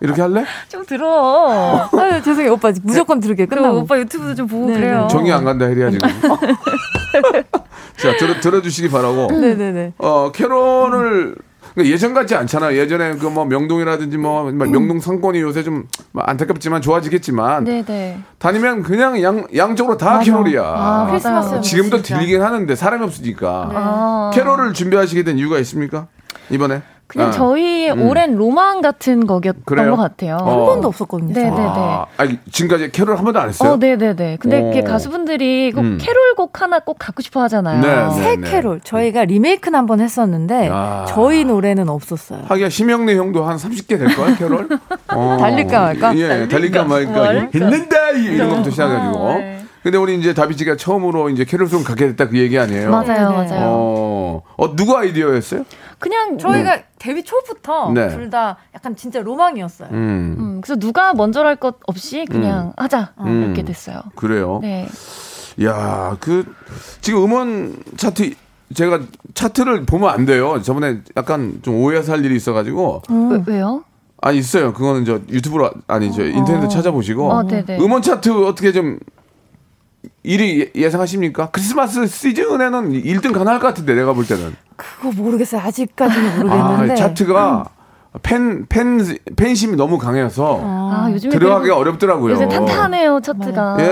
이렇게 0.00 0.22
할래? 0.22 0.44
좀 0.68 0.84
들어. 0.86 1.88
아유, 1.98 2.22
죄송해요. 2.22 2.52
오빠 2.52 2.72
무조건 2.82 3.20
들을게요. 3.20 3.46
그리고 3.48 3.62
끝나고. 3.62 3.80
오빠 3.80 3.98
유튜브도 3.98 4.34
좀 4.34 4.46
보고 4.46 4.66
네, 4.66 4.74
그래요. 4.74 5.02
네. 5.02 5.08
정이 5.08 5.32
안 5.32 5.44
간다 5.44 5.66
혜리야 5.66 5.90
지금. 5.90 6.08
자 7.96 8.16
들어 8.18 8.40
들어주시기 8.40 8.90
바라고. 8.90 9.28
네네네. 9.30 9.94
어 9.98 10.30
캐롤을 10.32 11.34
그러니까 11.74 11.92
예전 11.92 12.14
같지 12.14 12.34
않잖아요. 12.36 12.76
예전에 12.78 13.16
그 13.16 13.28
뭐 13.30 13.44
명동이라든지 13.44 14.16
뭐 14.16 14.44
명동 14.52 15.00
상권이 15.00 15.40
요새 15.40 15.62
좀뭐 15.64 15.86
안타깝지만 16.22 16.82
좋아지겠지만 16.82 17.64
네네. 17.64 18.18
다니면 18.38 18.82
그냥 18.82 19.20
양 19.22 19.46
양쪽으로 19.56 19.96
다 19.96 20.20
캐롤이야. 20.20 20.62
아, 20.62 21.06
크리스마스. 21.10 21.60
지금도 21.62 22.02
진짜. 22.02 22.18
들리긴 22.20 22.42
하는데 22.42 22.74
사람이 22.76 23.02
없으니까. 23.04 23.70
아. 23.74 24.30
캐롤을 24.34 24.72
준비하시게 24.74 25.24
된 25.24 25.38
이유가 25.38 25.58
있습니까? 25.60 26.06
이번에? 26.50 26.82
그냥 27.06 27.28
아, 27.28 27.30
저희의 27.30 27.92
음. 27.92 28.08
오랜 28.08 28.34
로망 28.34 28.80
같은 28.80 29.26
거였던 29.26 29.62
그래요? 29.66 29.90
것 29.90 29.96
같아요. 30.02 30.36
어. 30.40 30.50
한 30.50 30.66
번도 30.66 30.88
없었거든요. 30.88 31.32
네네네. 31.34 31.56
아, 31.58 32.06
아니, 32.16 32.38
지금까지 32.50 32.90
캐롤 32.92 33.16
한 33.16 33.24
번도 33.24 33.38
안 33.40 33.48
했어요? 33.50 33.72
어, 33.72 33.76
네네네. 33.76 34.38
근데 34.40 34.56
어. 34.56 34.60
이렇게 34.60 34.82
가수분들이 34.82 35.72
꼭 35.72 35.82
음. 35.82 35.98
캐롤곡 36.00 36.60
하나 36.62 36.80
꼭 36.80 36.96
갖고 36.98 37.22
싶어 37.22 37.42
하잖아요. 37.42 37.80
네, 37.82 38.22
새 38.22 38.36
네. 38.36 38.50
캐롤 38.50 38.80
저희가 38.82 39.24
리메이크는 39.26 39.78
한 39.78 39.84
번 39.86 40.00
했었는데 40.00 40.70
아. 40.72 41.04
저희 41.08 41.44
노래는 41.44 41.88
없었어요. 41.90 42.40
하기야 42.48 42.70
심영래 42.70 43.16
형도 43.16 43.44
한 43.44 43.58
30개 43.58 43.98
될걸 43.98 44.36
캐롤? 44.36 44.68
어. 45.14 45.36
달릴까 45.38 45.80
말까? 45.80 46.16
예, 46.16 46.48
달릴까 46.48 46.84
말까. 46.84 47.12
말까. 47.12 47.48
했는다 47.54 48.10
이런 48.12 48.48
것부터 48.48 48.70
시작해가지고. 48.70 49.28
아, 49.28 49.34
네. 49.36 49.60
근데 49.82 49.98
우리 49.98 50.18
이제 50.18 50.32
다비치가 50.32 50.76
처음으로 50.76 51.28
이제 51.28 51.44
캐롤송 51.44 51.84
갖게 51.84 52.06
됐다 52.06 52.28
그 52.28 52.38
얘기 52.38 52.58
아니에요? 52.58 52.90
맞아요. 52.90 53.28
맞아요. 53.32 53.60
어, 53.64 54.42
어 54.56 54.74
누구 54.74 54.96
아이디어였어요? 54.96 55.64
그냥 56.04 56.36
저희가 56.36 56.82
데뷔 56.98 57.22
초부터 57.22 57.90
네. 57.92 58.10
둘다 58.10 58.58
약간 58.74 58.94
진짜 58.94 59.20
로망이었어요. 59.20 59.88
음, 59.90 60.36
음, 60.38 60.60
그래서 60.60 60.78
누가 60.78 61.14
먼저 61.14 61.42
할것 61.42 61.76
없이 61.86 62.26
그냥 62.30 62.74
하자 62.76 63.14
음. 63.20 63.44
이렇게 63.44 63.62
됐어요. 63.62 64.02
그래요. 64.14 64.58
네. 64.60 64.86
야, 65.62 66.16
그 66.20 66.44
지금 67.00 67.24
음원 67.24 67.82
차트 67.96 68.34
제가 68.74 69.00
차트를 69.32 69.86
보면 69.86 70.10
안 70.10 70.26
돼요. 70.26 70.60
저번에 70.60 71.00
약간 71.16 71.60
좀 71.62 71.76
오해 71.76 72.02
살 72.02 72.22
일이 72.22 72.36
있어가지고 72.36 73.02
왜, 73.30 73.42
왜요? 73.46 73.84
아 74.20 74.30
있어요. 74.30 74.74
그거는 74.74 75.06
저 75.06 75.20
유튜브로 75.30 75.70
아니 75.86 76.12
저 76.12 76.22
인터넷 76.24 76.68
찾아보시고 76.68 77.30
어. 77.30 77.42
음원 77.80 78.02
차트 78.02 78.30
어떻게 78.46 78.72
좀 78.72 78.98
1위 80.24 80.74
예상하십니까? 80.74 81.50
크리스마스 81.50 82.06
시즌에는 82.06 82.92
1등 82.92 83.32
가능할 83.32 83.60
것 83.60 83.68
같은데 83.68 83.94
내가 83.94 84.12
볼 84.12 84.26
때는 84.26 84.54
그거 84.76 85.10
모르겠어요. 85.12 85.60
아직까지는 85.62 86.50
아 86.50 86.64
모르겠는데. 86.68 86.94
차트가 86.96 87.64
팬, 88.22 88.64
팬, 88.68 89.00
팬심이 89.34 89.74
너무 89.74 89.98
강해서 89.98 90.60
아, 90.62 91.08
들어가기가 91.20 91.58
그리고 91.58 91.74
어렵더라고요. 91.80 92.32
요새 92.34 92.46
탄탄해요 92.46 93.18
차트가. 93.20 93.76
예, 93.80 93.84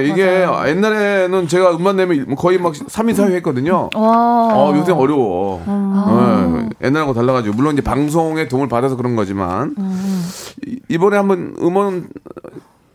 예. 0.00 0.06
이게 0.06 0.46
옛날에는 0.66 1.48
제가 1.48 1.70
음반 1.76 1.96
내면 1.96 2.34
거의 2.36 2.58
막 2.58 2.74
3위, 2.74 3.12
4위 3.14 3.32
했거든요. 3.36 3.88
와. 3.94 4.54
어, 4.54 4.74
요새 4.76 4.92
어려워. 4.92 5.62
예, 5.66 6.86
옛날하고 6.88 7.14
달라가지고. 7.14 7.54
물론 7.56 7.72
이제 7.72 7.80
방송의 7.82 8.48
도움을 8.50 8.68
받아서 8.68 8.96
그런 8.96 9.16
거지만. 9.16 9.74
이- 10.66 10.78
이번에 10.90 11.16
한번 11.16 11.54
음원 11.62 12.08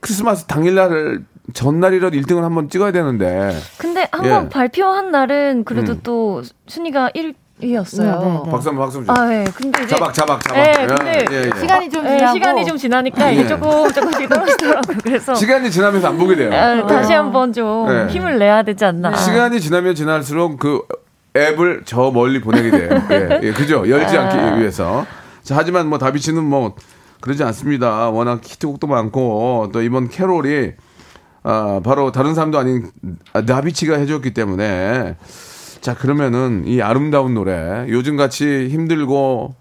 크리스마스 0.01 0.45
당일날 0.45 1.23
전날이라도 1.55 2.15
1등을 2.17 2.41
한번 2.41 2.69
찍어야 2.69 2.91
되는데. 2.91 3.51
근데 3.77 4.07
한번 4.11 4.45
예. 4.45 4.49
발표한 4.49 5.09
날은 5.09 5.63
그래도 5.63 5.93
음. 5.93 5.99
또 6.03 6.43
순위가 6.67 7.11
1위였어요. 7.15 8.19
네, 8.19 8.43
네. 8.43 8.51
박수 8.51 8.69
한번 8.69 8.77
박수 8.77 8.97
한번 8.99 9.17
아, 9.17 9.33
예. 9.33 9.45
근데 9.55 9.83
이제 9.83 9.95
자박, 9.95 10.13
자박, 10.13 10.43
자박. 10.43 10.57
예, 10.57 10.81
예, 10.81 10.85
근데 10.85 11.25
예, 11.31 11.35
예. 11.45 11.59
시간이 11.59 11.89
좀 11.89 12.05
예, 12.05 12.17
지나고 12.17 12.33
시간이 12.33 12.65
좀 12.65 12.77
지나니까 12.77 13.29
예. 13.29 13.33
이게 13.33 13.47
조금 13.47 13.91
조금씩 13.91 14.27
떨어지더라고요. 14.29 14.97
그래서 15.01 15.33
시간이 15.33 15.71
지나면서 15.71 16.09
안 16.09 16.17
보게 16.17 16.35
돼요. 16.35 16.53
아, 16.53 16.85
다시 16.85 17.13
한번 17.13 17.53
좀 17.53 17.87
네. 17.87 18.07
힘을 18.07 18.37
내야 18.37 18.61
되지 18.61 18.83
않나. 18.83 19.15
시간이 19.15 19.61
지나면 19.61 19.95
지날수록 19.95 20.59
그 20.59 20.81
앱을 21.37 21.83
저 21.85 22.11
멀리 22.11 22.41
보내게 22.41 22.69
돼요. 22.69 22.89
예, 23.11 23.39
예, 23.43 23.51
그죠? 23.53 23.89
열지 23.89 24.17
않기 24.17 24.59
위해서. 24.59 25.05
자, 25.41 25.55
하지만 25.57 25.87
뭐 25.87 25.97
다비치는 25.97 26.43
뭐 26.43 26.75
그러지 27.21 27.43
않습니다. 27.45 28.09
워낙 28.09 28.41
히트곡도 28.43 28.87
많고 28.87 29.69
또 29.71 29.81
이번 29.81 30.09
캐롤이 30.09 30.73
아, 31.47 31.79
바로 31.83 32.11
다른 32.11 32.33
사람도 32.33 32.57
아닌 32.57 32.89
나비치가 33.33 33.97
해줬기 33.97 34.33
때문에 34.33 35.15
자 35.79 35.93
그러면은 35.93 36.63
이 36.65 36.81
아름다운 36.81 37.35
노래 37.35 37.85
요즘 37.89 38.17
같이 38.17 38.67
힘들고 38.69 39.53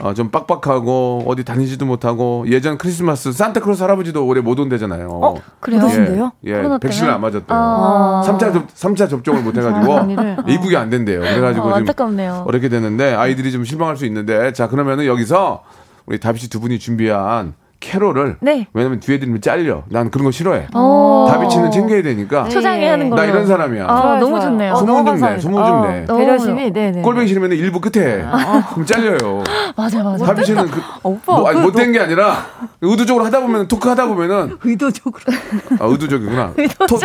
어, 0.00 0.14
좀 0.14 0.30
빡빡하고 0.30 1.24
어디 1.26 1.44
다니지도 1.44 1.86
못하고 1.86 2.44
예전 2.48 2.78
크리스마스 2.78 3.32
산타크로스 3.32 3.82
할아버지도 3.82 4.24
올해 4.26 4.40
못 4.40 4.58
온대잖아요. 4.60 5.08
어, 5.08 5.34
그래요? 5.60 6.32
예, 6.44 6.54
코로나 6.56 6.78
백신을? 6.78 7.10
안 7.10 7.20
맞았대요. 7.20 7.46
아. 7.48 8.22
3차, 8.26 8.52
접, 8.52 8.68
3차 8.68 9.08
접종을 9.10 9.42
못 9.42 9.56
해가지고 9.56 9.96
아니를. 9.98 10.36
입국이 10.48 10.76
안 10.76 10.90
된대요. 10.90 11.20
그래가지고 11.20 11.68
어, 11.68 11.74
안타깝네요. 11.74 12.44
어렵게 12.46 12.68
됐는데 12.68 13.14
아이들이 13.14 13.50
좀 13.50 13.64
실망할 13.64 13.96
수 13.96 14.04
있는데 14.06 14.52
자 14.52 14.68
그러면은 14.68 15.06
여기서 15.06 15.62
우리 16.06 16.18
다비씨 16.20 16.50
두 16.50 16.60
분이 16.60 16.78
준비한 16.78 17.54
캐롤을 17.84 18.36
네. 18.40 18.66
왜냐면 18.72 18.98
뒤에 18.98 19.18
들으면 19.18 19.40
잘려. 19.42 19.82
난 19.90 20.10
그런 20.10 20.24
거 20.24 20.30
싫어해. 20.30 20.68
어. 20.74 21.28
다비치는 21.30 21.70
챙겨야 21.70 22.02
되니까. 22.02 22.48
초장에 22.48 22.88
하는 22.88 23.10
걸로. 23.10 23.20
나 23.22 23.28
이런 23.28 23.46
사람이야. 23.46 23.86
아, 23.86 24.18
너무. 24.18 24.40
좋네요. 24.40 24.72
어, 24.72 24.76
소문 24.76 25.04
좀 25.06 25.20
내. 25.20 25.38
소문 25.38 25.64
좀 25.64 25.74
어, 25.76 25.86
내. 25.86 26.06
배려심이 26.06 26.72
네네. 26.72 27.02
꼴뱅이 27.02 27.28
싫으면 27.28 27.52
일부 27.52 27.80
끝에 27.80 28.24
그럼 28.72 28.86
잘려요. 28.86 29.42
맞아, 29.76 30.02
맞아. 30.02 30.24
다비치는 30.24 30.66
그, 30.70 30.80
오빠, 31.04 31.36
뭐, 31.36 31.48
아니, 31.48 31.56
그거 31.58 31.68
못된 31.70 31.92
게 31.92 32.00
아니라 32.00 32.46
의도적으로 32.80 33.24
하다 33.26 33.40
보면 33.40 33.68
토크 33.68 33.88
하다 33.88 34.06
보면은 34.06 34.56
의도적으로. 34.64 35.22
아 35.80 35.84
의도적이구나. 35.86 36.54
토, 36.88 36.98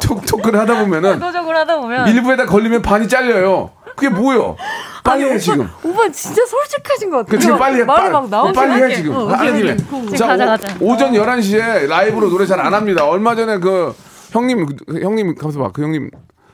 토, 0.00 0.20
토크를 0.20 0.58
하다 0.60 0.80
보면은 0.80 1.14
의도적으로 1.14 1.58
하다 1.58 1.76
보면 1.80 2.08
일부에다 2.08 2.46
걸리면 2.46 2.82
반이 2.82 3.08
잘려요. 3.08 3.70
그게 3.98 4.08
뭐요? 4.08 4.56
빨리 5.04 5.24
해 5.24 5.38
지금. 5.38 5.68
오빠 5.82 6.08
진짜 6.10 6.44
솔직하신 6.46 7.10
것 7.10 7.16
같아요. 7.18 7.30
그 7.30 7.38
지금 7.38 7.58
빨리 7.58 7.80
해. 7.80 7.84
말이 7.84 8.00
빨리, 8.02 8.12
막 8.12 8.28
나오지 8.30 8.52
빨리 8.54 8.82
해. 8.82 8.94
지금. 8.94 9.16
어. 9.16 9.24
오케이. 9.24 9.76
지금 9.76 10.14
자, 10.16 10.26
가자, 10.28 10.44
오- 10.44 10.46
가자. 10.46 10.76
오전 10.80 11.12
11시에 11.12 11.86
라이브로 11.88 12.28
노래 12.30 12.46
잘 12.46 12.60
안 12.60 12.74
합니다. 12.74 13.06
얼마 13.08 13.34
전에 13.34 13.58
그 13.58 13.94
형님 14.30 14.66
그 14.86 15.00
형님 15.00 15.34
가면서 15.34 15.58
봐. 15.58 15.70
그 15.72 15.82
형님 15.82 16.10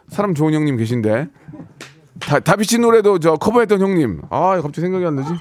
사람 0.09 0.35
좋은 0.35 0.55
형님 0.55 0.77
계신데. 0.77 1.29
다, 2.21 2.39
다비치 2.41 2.79
노래도 2.79 3.19
저 3.19 3.35
커버했던 3.35 3.81
형님. 3.81 4.23
아, 4.31 4.55
갑자기 4.63 4.83
생각이 4.83 5.05
안 5.05 5.17
나지? 5.17 5.35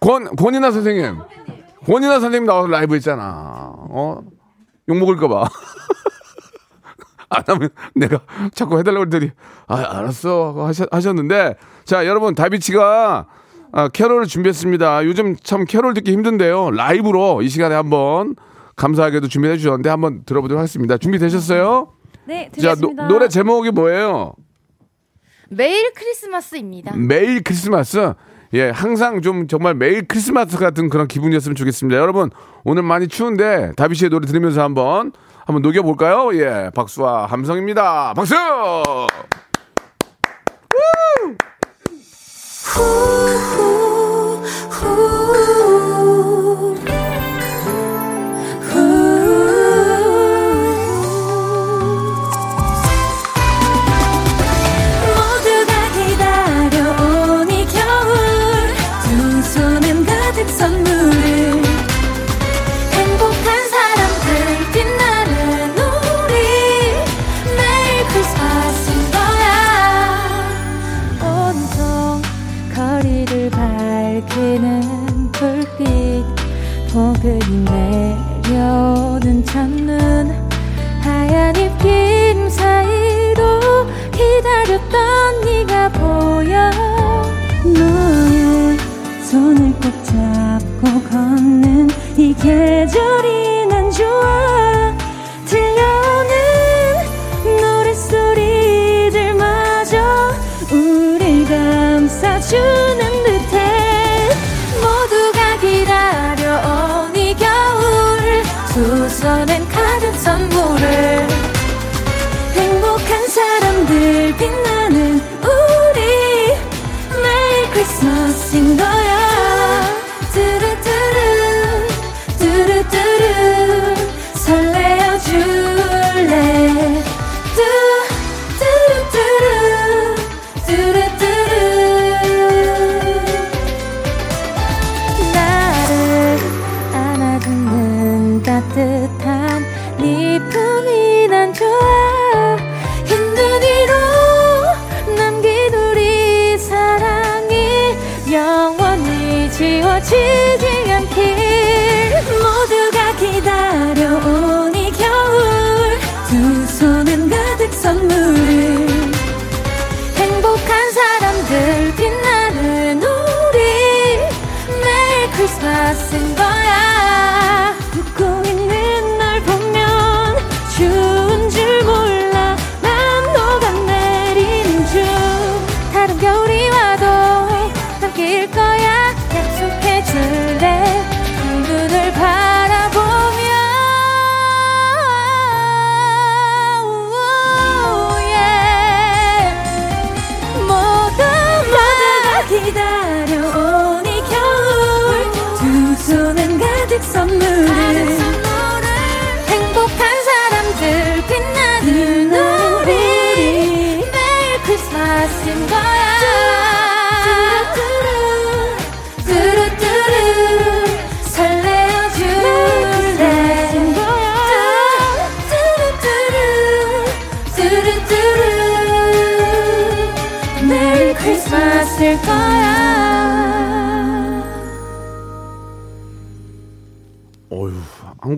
권 0.00 0.34
권인하 0.36 0.70
선생님. 0.72 1.18
권인하 1.86 2.20
선생님 2.20 2.44
나와서 2.46 2.66
라이브 2.68 2.94
했잖아. 2.96 3.72
어? 3.88 4.20
욕 4.88 4.96
먹을까 4.98 5.28
봐. 5.28 5.48
안 7.30 7.44
하면 7.46 7.70
내가 7.94 8.20
자꾸 8.52 8.78
해달라고 8.78 9.08
그랬더니 9.08 9.32
아 9.66 9.76
알았어 9.76 10.66
하셨, 10.66 10.88
하셨는데 10.92 11.54
자 11.84 12.06
여러분 12.06 12.34
다비치가 12.34 13.26
아, 13.72 13.88
캐롤을 13.88 14.26
준비했습니다 14.26 15.04
요즘 15.06 15.36
참 15.36 15.64
캐롤 15.64 15.94
듣기 15.94 16.12
힘든데요 16.12 16.72
라이브로 16.72 17.42
이 17.42 17.48
시간에 17.48 17.74
한번 17.74 18.34
감사하게도 18.76 19.28
준비해 19.28 19.56
주셨는데 19.56 19.88
한번 19.88 20.24
들어보도록 20.24 20.58
하겠습니다 20.58 20.98
준비되셨어요? 20.98 21.92
네, 22.26 22.50
자 22.60 22.74
드리겠습니다. 22.74 23.08
노, 23.08 23.18
래 23.18 23.28
제목이 23.28 23.70
뭐예요? 23.70 24.34
매일 25.48 25.92
크리스마스입니다. 25.94 26.94
매일 26.96 27.42
크리스마스 27.42 28.14
예 28.52 28.70
항상 28.70 29.22
좀 29.22 29.46
정말 29.46 29.74
매일 29.74 30.06
크리스마스 30.06 30.56
같은 30.58 30.88
그런 30.88 31.06
기분이었으면 31.06 31.54
좋겠습니다. 31.54 32.00
여러분 32.00 32.30
오늘 32.64 32.82
많이 32.82 33.06
추운데 33.06 33.72
다비치의 33.76 34.10
노래 34.10 34.26
들으면서 34.26 34.62
한번 34.62 35.12
한번 35.46 35.62
녹여 35.62 35.82
볼까요? 35.82 36.30
예 36.34 36.70
박수와 36.74 37.26
함성입니다. 37.26 38.14
박수 38.14 38.34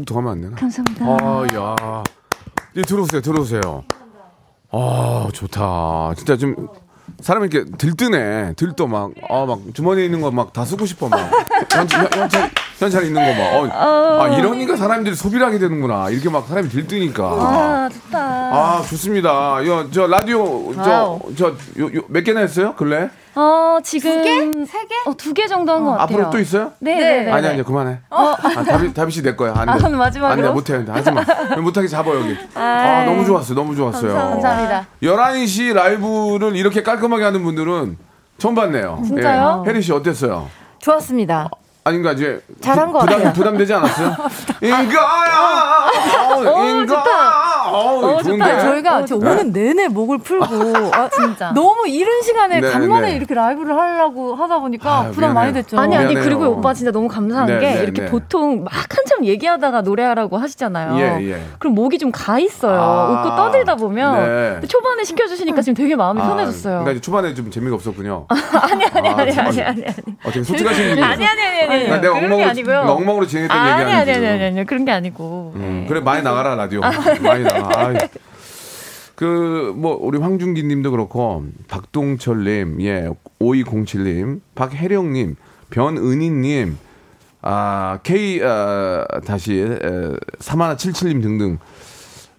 한국도 0.02 0.14
가면 0.14 0.32
안 0.32 0.40
되나? 0.40 0.56
감사합니다. 0.56 1.04
아, 1.06 1.47
야. 1.54 2.02
이 2.76 2.82
들어오세요, 2.82 3.21
들어오세요. 3.21 3.85
아, 4.71 5.28
좋다. 5.32 6.12
진짜 6.16 6.37
좀 6.37 6.68
사람이 7.21 7.49
이렇게 7.50 7.71
들뜨네. 7.76 8.54
들떠 8.54 8.87
막, 8.87 9.11
아, 9.30 9.44
막 9.47 9.61
주머니에 9.75 10.04
있는 10.06 10.21
거 10.21 10.30
막 10.30 10.52
다 10.52 10.64
쓰고 10.64 10.87
싶어 10.87 11.09
막. 11.09 11.18
현, 11.71 11.87
현, 11.90 12.09
현찰, 12.12 12.50
현찰 12.83 13.05
있는 13.07 13.23
거 13.25 13.33
막. 13.43 13.73
어, 13.77 14.23
아, 14.23 14.29
이러니까 14.29 14.77
사람들이 14.77 15.14
소비를 15.14 15.47
하게 15.47 15.59
되는구나. 15.59 16.11
이렇게 16.11 16.29
막 16.29 16.47
사람이 16.49 16.68
들뜨니까. 16.68 17.23
아, 17.25 17.88
좋다. 17.92 18.18
아, 18.18 18.83
좋습니다. 18.88 19.64
요, 19.66 19.88
저 19.92 20.07
라디오, 20.09 20.75
저. 20.75 21.18
저, 21.38 21.47
요, 21.79 21.87
요, 21.95 22.01
몇 22.09 22.25
개나 22.25 22.40
했어요? 22.40 22.75
근래? 22.77 23.09
어, 23.35 23.79
지금. 23.85 24.12
두 24.12 24.23
개? 24.25 24.40
세 24.66 24.79
개? 24.87 24.95
어, 25.07 25.14
두 25.16 25.33
개 25.33 25.47
정도 25.47 25.73
한것 25.73 25.97
같아요. 25.97 26.16
앞으로 26.18 26.31
또 26.31 26.38
있어요? 26.40 26.73
네, 26.81 26.95
네. 26.97 27.01
네, 27.01 27.23
네. 27.25 27.31
아니, 27.33 27.47
아니, 27.47 27.62
그만해. 27.62 27.99
아, 28.11 28.37
다비, 28.66 28.92
다비 28.92 29.12
씨 29.12 29.23
내 29.23 29.35
거야. 29.37 29.55
안 29.57 29.66
돼. 29.79 29.87
아, 29.87 29.88
마지막으로? 29.88 30.27
안 30.33 30.42
돼, 30.42 30.49
못해. 30.53 30.85
하지 30.87 31.11
마. 31.12 31.23
못하게 31.62 31.87
잡아, 31.88 32.11
여기. 32.11 32.37
아, 32.55 33.05
너무 33.07 33.25
좋았어요. 33.25 33.55
너무 33.55 33.77
좋았어요. 33.77 34.12
감사합니다. 34.12 34.87
11시 35.03 35.73
라이브를 35.73 36.57
이렇게 36.57 36.83
깔끔하게 36.83 37.25
하는 37.25 37.42
분들은 37.45 37.97
처음 38.38 38.55
봤네요. 38.55 39.01
진짜요? 39.07 39.62
예. 39.66 39.71
혜리 39.71 39.81
씨 39.83 39.92
어땠어요? 39.92 40.49
좋았습니다. 40.81 41.49
아닌가 41.85 42.12
이제 42.12 42.40
잘한 42.61 42.92
것 42.92 43.01
부담, 43.01 43.18
같아요. 43.18 43.33
부담되지 43.33 43.75
않았어요? 43.75 44.14
인가야, 44.62 45.88
어, 46.47 46.64
인가야, 46.64 47.33
어, 47.73 48.23
좋은데. 48.23 48.61
저희가 48.61 49.05
저 49.05 49.16
오는 49.16 49.53
내내 49.53 49.88
목을 49.88 50.18
풀고 50.18 50.47
아, 50.95 51.09
진짜. 51.09 51.51
너무 51.53 51.88
이른 51.88 52.23
시간에 52.23 52.61
네, 52.61 52.71
간만에 52.71 53.11
네. 53.11 53.16
이렇게 53.16 53.35
라이브를 53.35 53.77
하려고 53.77 54.37
하다 54.37 54.61
보니까 54.61 55.01
아유, 55.01 55.11
부담 55.12 55.35
많이 55.35 55.47
미안해요. 55.49 55.62
됐죠. 55.64 55.79
아니 55.79 55.97
아니 55.97 56.14
미안해요. 56.14 56.25
그리고 56.25 56.53
오빠 56.57 56.73
진짜 56.73 56.92
너무 56.92 57.09
감사한 57.09 57.47
네, 57.47 57.59
게 57.59 57.75
네, 57.75 57.83
이렇게 57.83 58.03
네. 58.03 58.11
보통 58.11 58.62
막 58.62 58.73
한참 58.75 59.25
얘기하다가 59.25 59.81
노래하라고 59.83 60.38
하시잖아요. 60.38 60.99
예, 61.21 61.31
예. 61.33 61.42
그럼 61.59 61.75
목이 61.75 61.99
좀 61.99 62.12
가 62.12 62.38
있어요. 62.38 62.79
아, 62.79 63.09
웃고 63.25 63.37
떠들다 63.37 63.75
보면 63.77 64.61
네. 64.61 64.66
초반에 64.68 65.03
시켜 65.03 65.27
주시니까 65.27 65.62
지금 65.62 65.75
되게 65.75 65.97
마음이 65.97 66.21
아, 66.21 66.29
편해졌어요. 66.29 66.73
그러니까 66.75 66.90
이제 66.92 67.01
초반에 67.01 67.33
좀 67.35 67.51
재미가 67.51 67.75
없었군요. 67.75 68.27
아니 68.31 68.85
아니 68.85 69.09
아, 69.09 69.16
아니 69.16 69.33
참. 69.33 69.47
아니 69.47 69.62
아니 69.62 69.83
아니 69.83 69.95
어, 70.23 70.31
솔직하신 70.31 70.90
분이 70.90 71.03
아니 71.03 71.27
아니 71.27 71.40
아니 71.42 71.71
아니 71.72 71.88
나 71.88 72.00
내가 72.00 72.14
엉망으로, 72.14 72.48
아니고요. 72.48 72.78
엉망으로 72.80 73.26
진행했던 73.26 73.56
아니 73.58 73.70
얘기 73.82 73.82
아니 73.82 73.92
아니지. 73.94 74.12
아니 74.12 74.26
아니 74.26 74.44
아니 74.58 74.66
그런 74.66 74.85
게 74.85 74.92
아니고. 74.92 75.52
음, 75.56 75.87
그래 75.88 76.00
많이 76.00 76.22
나가라 76.22 76.54
라디오 76.54 76.80
많이 76.80 77.42
나가. 77.44 77.92
그뭐 79.14 79.98
우리 80.00 80.18
황준기 80.18 80.64
님도 80.64 80.90
그렇고 80.90 81.44
박동철 81.68 82.44
님, 82.44 82.80
예, 82.80 83.08
5207 83.38 84.04
님, 84.04 84.40
박혜령 84.54 85.12
님, 85.12 85.37
변은희 85.70 86.30
님, 86.30 86.76
아, 87.40 87.98
K 88.02 88.40
아, 88.42 89.04
다시 89.26 89.58
에, 89.61 89.78
3177님 90.38 91.22
등등 91.22 91.58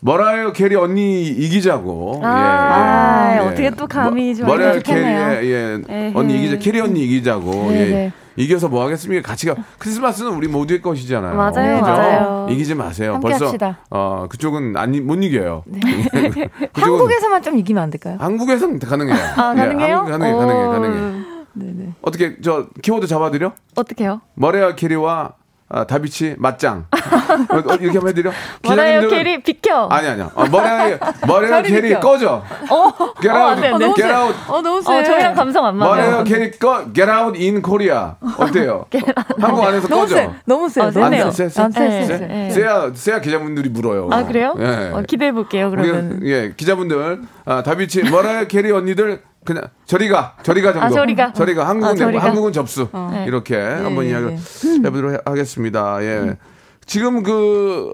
머라이어 0.08 0.52
캐리 0.52 0.76
언니 0.76 1.24
이기자고. 1.28 2.20
아, 2.26 3.40
어떻게 3.48 3.70
또 3.70 3.88
감히 3.88 4.36
좀 4.36 4.48
머라이어 4.48 4.80
캐리. 4.82 5.02
예, 5.02 5.82
예. 5.90 6.12
언니 6.14 6.38
이기자 6.40 6.58
캐리 6.58 6.82
언니 6.82 7.06
이기자고. 7.06 7.52
네, 7.72 7.80
예. 7.80 7.90
네. 7.90 8.12
이겨서 8.36 8.68
뭐 8.68 8.84
하겠습니까? 8.84 9.26
같이 9.26 9.46
가. 9.46 9.56
크리스마스는 9.78 10.32
우리 10.34 10.48
모두의 10.50 10.82
것이잖아요. 10.82 11.36
맞아요, 11.36 11.52
그죠? 11.80 11.92
맞아요. 11.92 12.48
이기지 12.50 12.76
마세요. 12.76 13.20
벌써 13.22 13.46
합시다. 13.46 13.80
어 13.92 14.26
그쪽은 14.28 14.76
안, 14.76 14.94
이- 14.94 15.00
못 15.00 15.24
이겨요. 15.24 15.64
그쪽은 15.72 16.50
한국에서만 16.74 17.42
좀 17.44 17.58
이기면 17.60 17.84
안 17.84 17.90
될까요? 17.90 18.18
한국에서는 18.20 18.80
가능해요. 18.80 19.24
아 19.38 19.54
가능해요? 19.54 19.88
예, 20.08 20.12
한국 20.12 20.12
가능해, 20.12 20.34
가능해, 20.34 20.66
오, 20.66 20.72
가능해. 20.72 21.90
어떻게 22.02 22.42
저 22.42 22.68
키워드 22.82 23.06
잡아드려? 23.08 23.54
어떻게요? 23.76 24.20
머라이어 24.34 24.76
캐리와 24.76 25.34
아, 25.76 25.86
다비치 25.86 26.36
맞짱. 26.38 26.86
어, 26.92 27.56
어, 27.58 27.76
이렇게 27.82 27.88
한번 27.98 28.10
해드려. 28.10 28.32
머라이어 28.64 29.02
기자님들은- 29.02 29.10
캐리 29.10 29.42
비켜. 29.42 29.88
아니 29.88 30.08
아니야. 30.08 30.30
어, 30.36 30.46
머라이어 30.46 31.64
저리 31.64 31.70
캐리 31.74 31.88
비켜. 31.90 32.00
꺼져. 32.00 32.44
어, 32.70 32.94
Get 33.20 33.30
어, 33.30 33.34
out. 33.34 33.52
안 33.56 33.62
돼, 33.62 33.68
안 33.70 33.80
돼. 33.80 33.86
Get 33.96 34.04
out. 34.14 34.36
어 34.50 34.62
너무 34.62 34.82
세. 34.84 35.00
어, 35.00 35.04
저희랑 35.04 35.34
감성 35.34 35.66
안 35.66 35.76
맞아요. 35.78 35.96
머레아 36.12 36.24
캐리 36.26 36.52
꺼. 36.60 36.84
Get 36.94 37.10
out 37.12 37.36
in 37.40 37.62
Korea. 37.64 38.12
어때요? 38.38 38.86
한국 39.42 39.64
안에서 39.66 39.88
너무 39.88 40.02
꺼져. 40.02 40.16
세. 40.16 40.30
너무 40.46 40.70
세. 40.70 40.82
어, 40.82 40.92
너무 40.92 41.10
세네요. 41.10 41.32
세, 41.32 41.50
세, 41.50 41.62
안 41.64 41.72
세, 41.72 41.80
네, 41.88 42.06
세, 42.06 42.18
네. 42.20 42.50
세. 42.52 42.62
세야 42.62 42.92
세야 42.94 43.20
기자분들이 43.22 43.70
물어요. 43.70 44.10
아 44.12 44.24
그래요? 44.26 44.54
예. 44.60 44.92
어, 44.94 45.02
기대해 45.08 45.32
볼게요. 45.32 45.70
우리가, 45.70 45.82
그러면. 45.92 46.20
예 46.24 46.54
기자분들 46.56 47.22
아, 47.46 47.64
다비치 47.64 48.04
머라이어 48.12 48.46
캐리 48.46 48.72
언니들 48.72 49.22
그냥 49.46 49.64
저리가 49.86 50.38
저리가 50.44 50.74
정도. 50.74 50.86
아, 50.86 50.90
저리가. 50.90 51.34
저리가 51.34 51.68
한국은 51.68 51.92
아, 51.94 51.96
저리가. 51.96 52.24
한국은 52.24 52.54
접수. 52.54 52.88
네. 53.12 53.26
이렇게 53.28 53.58
한번 53.60 54.06
예, 54.06 54.10
이야기를 54.12 54.34
예. 54.34 54.38
해보도록 54.86 55.14
해- 55.14 55.18
하겠습니다. 55.26 55.98
예. 56.04 56.38
지금 56.86 57.24
그 57.24 57.94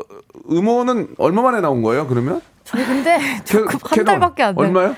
음원은 0.51 1.09
얼마 1.17 1.41
만에 1.41 1.61
나온 1.61 1.81
거예요? 1.81 2.07
그러면? 2.07 2.41
저희 2.63 2.85
근데 2.85 3.17
캐- 3.45 3.57
한 3.97 4.05
달밖에 4.05 4.43
안 4.43 4.55
돼. 4.55 4.61
얼마요? 4.61 4.95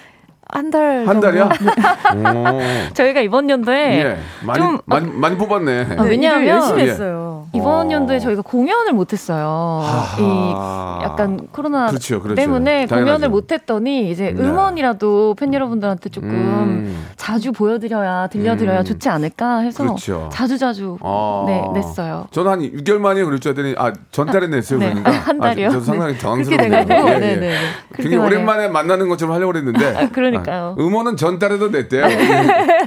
한 0.52 0.70
달. 0.70 1.08
한 1.08 1.20
달이야? 1.20 1.46
오. 2.16 2.94
저희가 2.94 3.22
이번 3.22 3.50
연도에 3.50 4.00
예. 4.04 4.18
많이 4.46 4.60
좀- 4.60 4.80
많이 4.86 5.10
많이 5.12 5.38
뽑았네. 5.38 5.88
아, 5.98 6.04
왜냐하면- 6.04 6.48
열심히 6.48 6.82
예. 6.84 6.88
했어요. 6.88 7.46
이번 7.54 7.88
어. 7.88 7.92
연도에 7.92 8.20
저희가 8.20 8.42
공연을 8.44 8.94
못했어요. 8.94 9.84
이 10.20 11.04
약간 11.04 11.48
코로나 11.52 11.88
그렇죠, 11.88 12.22
그렇죠. 12.22 12.36
때문에 12.36 12.86
당연하죠. 12.86 13.06
공연을 13.06 13.30
못했더니 13.30 14.10
이제 14.12 14.34
네. 14.36 14.42
음원이라도 14.44 15.36
팬 15.38 15.54
여러분들한테 15.54 16.10
조금 16.10 16.30
음. 16.30 17.06
자주 17.18 17.52
보여드려야 17.52 18.28
들려드려야 18.28 18.80
음. 18.80 18.86
좋지 18.86 19.10
않을까 19.10 19.60
해서 19.60 19.84
그렇죠. 19.84 20.30
자주 20.32 20.58
자주 20.58 20.98
아. 21.02 21.44
네 21.48 21.62
냈어요. 21.74 22.28
저는 22.32 22.52
한 22.52 22.60
6개월 22.62 23.00
만에 23.00 23.24
그럴 23.24 23.40
줄 23.40 23.52
알았더니 23.52 23.76
아 23.78 23.92
전달에 24.12 24.48
냈어요 24.48 24.80
네. 24.80 24.88
그러니까 24.90 25.12
한 25.12 25.40
달이요? 25.40 25.68
아, 25.68 25.70
저도 25.72 25.84
상당히 25.86 26.18
당황스럽네요. 26.18 26.74
예, 26.74 26.80
예. 26.80 26.84
네, 26.86 27.20
네, 27.20 27.36
네. 27.38 27.56
굉장히. 27.96 28.18
오랜만에 28.26 28.68
만나는 28.70 29.10
것처럼 29.10 29.36
하려고 29.36 29.52
그랬는데 29.54 29.96
아, 29.98 30.10
그러니까요. 30.44 30.76
아, 30.78 30.82
음원은 30.82 31.18
전달에도 31.18 31.70
냈대요. 31.70 32.08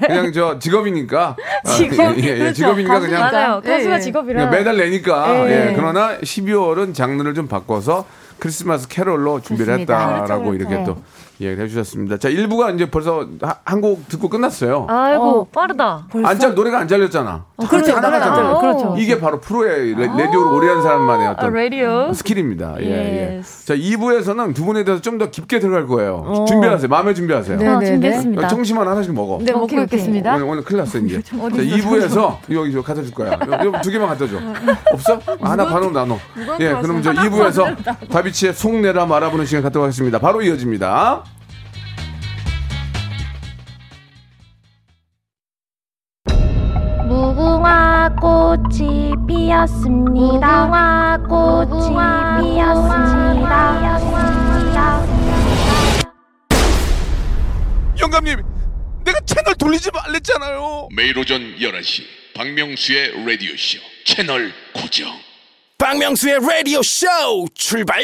그냥 0.06 0.32
저 0.32 0.58
직업이니까 0.58 1.36
아, 1.64 1.68
직업? 1.70 2.16
예, 2.18 2.22
예, 2.22 2.38
그렇죠. 2.38 2.54
직업이니까 2.54 3.00
그냥 3.00 3.20
맞아요. 3.20 3.62
예, 3.64 3.68
가수가 3.70 3.96
예. 3.96 4.00
직업이라. 4.00 4.46
매달 4.50 4.76
내니까 4.76 5.46
예. 5.48 5.68
예, 5.70 5.72
그러나 5.74 6.18
12월은 6.18 6.94
장르를 6.94 7.34
좀 7.34 7.48
바꿔서 7.48 8.06
크리스마스 8.38 8.88
캐롤로 8.88 9.40
준비를 9.40 9.72
좋습니다. 9.74 10.08
했다라고 10.20 10.44
그렇죠, 10.50 10.54
이렇게 10.54 10.74
그렇죠. 10.74 10.94
또 10.94 11.02
예, 11.40 11.50
해주셨습니다. 11.56 12.16
자, 12.18 12.28
1부가 12.30 12.74
이제 12.74 12.88
벌써 12.90 13.26
한 13.64 13.80
곡 13.80 14.08
듣고 14.08 14.28
끝났어요. 14.28 14.86
아이고 14.88 15.40
어. 15.40 15.46
빠르다. 15.52 16.06
안 16.24 16.38
잘, 16.38 16.54
노래가 16.54 16.78
안 16.78 16.86
잘렸잖아. 16.88 17.44
그렇죠. 17.68 17.96
하나. 17.96 18.20
잘려요. 18.20 18.58
그렇죠. 18.60 18.94
이게 18.96 19.18
바로 19.18 19.40
프로의 19.40 19.94
레, 19.94 20.06
라디오를 20.06 20.52
오래 20.52 20.68
한 20.68 20.80
사람만의 20.80 21.26
아, 21.26 21.30
어떤 21.32 21.52
라디오. 21.52 22.12
스킬입니다. 22.12 22.76
예, 22.80 22.84
예. 22.86 23.34
Yes. 23.34 23.66
자, 23.66 23.74
2부에서는 23.74 24.54
두 24.54 24.64
분에 24.64 24.84
대해서 24.84 25.02
좀 25.02 25.18
더 25.18 25.30
깊게 25.30 25.58
들어갈 25.58 25.86
거예요. 25.86 26.44
준비하세요. 26.48 26.88
마음에 26.88 27.14
준비하세요. 27.14 27.58
네. 27.58 27.66
아, 27.68 27.78
네, 27.78 27.86
준비했습니다. 27.86 28.48
청심환 28.48 28.86
하나씩 28.88 29.12
먹어. 29.12 29.38
네, 29.42 29.52
먹고. 29.52 29.66
있겠습니다. 29.82 30.34
오늘, 30.36 30.44
오늘 30.46 30.64
큰일 30.64 30.78
났어, 30.80 30.98
이제. 30.98 31.20
자, 31.22 31.36
2부에서 31.36 32.36
이거, 32.48 32.66
이거 32.66 32.80
갖다 32.82 33.02
줄 33.02 33.12
거야. 33.12 33.32
이거 33.62 33.80
두 33.82 33.90
개만 33.90 34.08
갖다 34.08 34.26
줘. 34.28 34.36
없어? 34.92 35.18
하나 35.40 35.66
반으로 35.66 35.90
나눠. 35.90 36.16
예, 36.60 36.74
그럼 36.80 37.02
저 37.02 37.12
2부에서 37.12 38.08
다비치의 38.08 38.54
속내라 38.54 39.06
말아보는 39.06 39.46
시간 39.46 39.62
갖도록 39.64 39.84
하겠습니다. 39.84 40.18
바로 40.20 40.42
이어집니다. 40.42 41.23
꽃이 48.10 49.14
피었습니다. 49.26 50.66
무궁화 50.66 51.18
꽃이 51.28 51.94
피었습니다. 52.54 53.94
영감님, 58.00 58.36
내가 59.04 59.20
채널 59.20 59.54
돌리지 59.54 59.90
말랬잖아요. 59.92 60.88
매일 60.94 61.18
오전 61.18 61.40
11시 61.40 62.02
박명수의 62.36 63.24
라디오 63.24 63.56
쇼 63.56 63.78
채널 64.04 64.52
고정 64.74 65.08
박명수의 65.78 66.40
라디오 66.40 66.82
쇼 66.82 67.06
출발. 67.54 68.02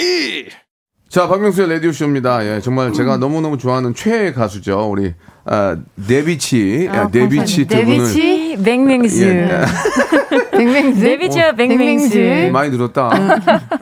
자, 1.09 1.27
박명수의 1.27 1.69
라디오 1.69 1.91
쇼입니다. 1.91 2.47
예, 2.47 2.61
정말 2.61 2.93
제가 2.93 3.17
너무너무 3.17 3.59
좋아하는 3.59 3.95
최애 3.95 4.33
가수죠. 4.33 4.89
우리, 4.89 5.13
아, 5.45 5.77
네비치. 5.97 6.89
아, 6.89 7.09
네비치 7.13 7.67
두 7.67 7.85
분을. 7.85 8.07
맹맹즈. 8.57 9.23
예, 9.25 10.57
맹맹즈. 10.57 11.05
네비치와 11.05 11.53
맹맹즈. 11.53 12.19
예. 12.19 12.51
많이 12.51 12.71
들었다. 12.71 13.11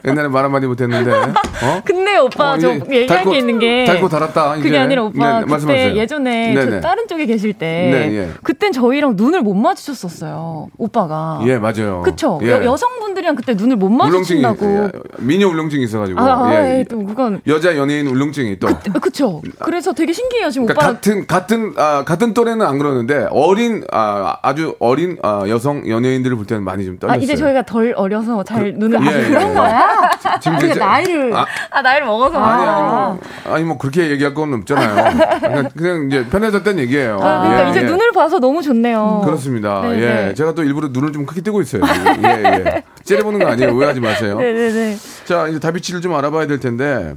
옛날에 0.05 0.27
말 0.27 0.45
한마디 0.45 0.67
못했는데. 0.67 1.11
어? 1.11 1.81
근데 1.83 2.17
오빠 2.17 2.53
어, 2.53 2.57
저 2.57 2.73
얘기할 2.89 3.23
달고- 3.23 3.31
게 3.31 3.37
있는 3.37 3.59
게 3.59 3.85
달고 3.85 4.07
달았다, 4.09 4.55
이제. 4.55 4.63
그게 4.63 4.77
아니라 4.77 5.03
오빠 5.03 5.33
네, 5.33 5.39
그때 5.41 5.51
말씀하세요. 5.51 5.95
예전에 5.95 6.53
네네. 6.53 6.69
저 6.71 6.79
다른 6.81 7.07
쪽에 7.07 7.25
계실 7.25 7.53
때 7.53 7.65
네, 8.09 8.15
예. 8.17 8.29
그땐 8.43 8.71
저희랑 8.71 9.13
눈을 9.17 9.41
못 9.41 9.53
마주쳤었어요 9.53 10.67
오빠가 10.77 11.41
예, 11.45 11.57
맞아요. 11.57 12.01
그쵸 12.03 12.39
예. 12.43 12.49
여, 12.51 12.63
여성분들이랑 12.63 13.35
그때 13.35 13.53
눈을 13.53 13.75
못 13.75 13.89
마주친다고 13.89 14.65
예, 14.65 14.89
미녀 15.19 15.47
울렁증이 15.47 15.83
있어가지고. 15.83 16.19
아, 16.19 16.47
아, 16.47 16.53
예. 16.55 16.79
예, 16.79 16.83
또 16.85 17.03
그건 17.05 17.41
여자 17.47 17.75
연예인 17.75 18.07
울렁증이 18.07 18.59
또. 18.59 18.67
그쵸 19.01 19.41
그래서 19.59 19.93
되게 19.93 20.13
신기해요 20.13 20.49
지금 20.49 20.65
그러니까 20.67 20.85
오빠랑 20.85 20.95
같은 20.95 21.27
같은 21.27 21.73
아, 21.77 22.03
같은 22.05 22.33
또래는 22.33 22.65
안 22.65 22.77
그러는데 22.77 23.27
어린 23.31 23.83
아, 23.91 24.37
아주 24.41 24.58
어린 24.79 25.17
아, 25.23 25.43
여성 25.47 25.87
연예인들을 25.87 26.35
볼 26.37 26.45
때는 26.45 26.63
많이 26.63 26.85
좀아 26.85 26.97
떨렸어요. 26.99 27.21
이제 27.21 27.35
저희가 27.35 27.63
덜 27.63 27.93
어려서 27.95 28.43
잘 28.43 28.73
눈을 28.75 28.99
예, 29.05 29.25
예, 29.25 29.27
그런 29.29 29.49
예. 29.49 29.53
거야 29.53 30.09
지금 30.41 30.57
우리가 30.57 30.71
이제- 30.73 30.79
나이를 30.79 31.35
아, 31.35 31.45
아 31.71 31.81
나이를 31.81 32.07
먹어서 32.07 32.39
아니 32.39 32.63
아니 32.67 32.81
뭐 32.81 33.19
아니 33.55 33.63
뭐 33.65 33.77
그렇게 33.77 34.09
얘기할 34.11 34.33
건 34.33 34.53
없잖아요. 34.53 35.39
그냥, 35.39 35.69
그냥 35.75 36.07
이제 36.07 36.25
편해졌다는 36.29 36.79
얘기예요. 36.83 37.15
아, 37.21 37.41
그러니까 37.41 37.67
예, 37.67 37.71
이제 37.71 37.81
예. 37.81 37.85
눈을 37.85 38.11
봐서 38.11 38.39
너무 38.39 38.61
좋네요 38.61 39.21
그렇습니다. 39.25 39.81
네, 39.81 39.95
예, 39.95 39.99
네. 39.99 40.33
제가 40.33 40.53
또 40.53 40.63
일부러 40.63 40.89
눈을 40.89 41.11
좀 41.11 41.25
크게 41.25 41.41
뜨고 41.41 41.61
있어요. 41.61 41.81
예, 42.23 42.43
예. 42.43 42.83
째려보는 43.03 43.39
거 43.39 43.47
아니에요. 43.47 43.75
오해하지 43.75 43.99
마세요. 43.99 44.37
네네 44.37 44.71
네 44.71 44.97
자, 45.25 45.47
이제 45.47 45.59
다비치를 45.59 46.01
좀 46.01 46.13
알아봐야 46.15 46.47
될 46.47 46.59
텐데, 46.59 47.15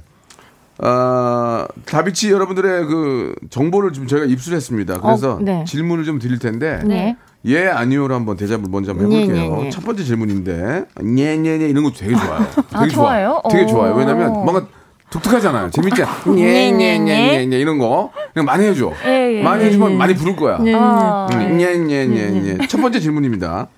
아, 0.78 1.66
다비치 1.86 2.30
여러분들의 2.30 2.84
그 2.86 3.34
정보를 3.50 3.92
좀 3.92 4.06
저희가 4.06 4.26
입수했습니다. 4.26 5.00
그래서 5.00 5.34
어, 5.34 5.38
네. 5.40 5.64
질문을 5.66 6.04
좀 6.04 6.18
드릴 6.18 6.38
텐데, 6.38 6.80
네. 6.84 7.16
예, 7.44 7.66
아니요로 7.68 8.14
한번 8.14 8.36
대답을 8.36 8.68
먼저 8.70 8.92
한번 8.92 9.10
해볼게요. 9.10 9.34
네, 9.34 9.48
네, 9.48 9.62
네. 9.64 9.70
첫 9.70 9.84
번째 9.84 10.04
질문인데, 10.04 10.84
네, 11.02 11.36
네, 11.36 11.58
네, 11.58 11.68
이런 11.68 11.82
거 11.82 11.90
되게 11.90 12.14
좋아요. 12.14 12.46
되게 12.54 12.64
아, 12.72 12.88
좋아 12.88 13.22
요? 13.22 13.42
되게 13.50 13.64
어. 13.64 13.66
좋아요. 13.66 13.94
왜냐면 13.94 14.32
뭔가 14.32 14.66
독특하잖아요. 15.10 15.70
재밌지? 15.70 16.02
네, 16.36 16.70
네, 16.70 16.98
네, 16.98 16.98
네, 16.98 17.46
네, 17.46 17.58
이런 17.58 17.78
거. 17.78 18.12
그냥 18.32 18.46
많이 18.46 18.64
해줘. 18.64 18.92
예, 19.06 19.38
예. 19.38 19.42
많이 19.42 19.64
해주면 19.64 19.98
많이 19.98 20.14
부를 20.14 20.36
거야. 20.36 20.58
네. 20.58 20.72
아, 20.74 21.28
음, 21.32 21.56
네, 21.58 21.76
네, 21.76 22.06
네, 22.06 22.30
네. 22.30 22.66
첫 22.68 22.80
번째 22.80 23.00
질문입니다. 23.00 23.68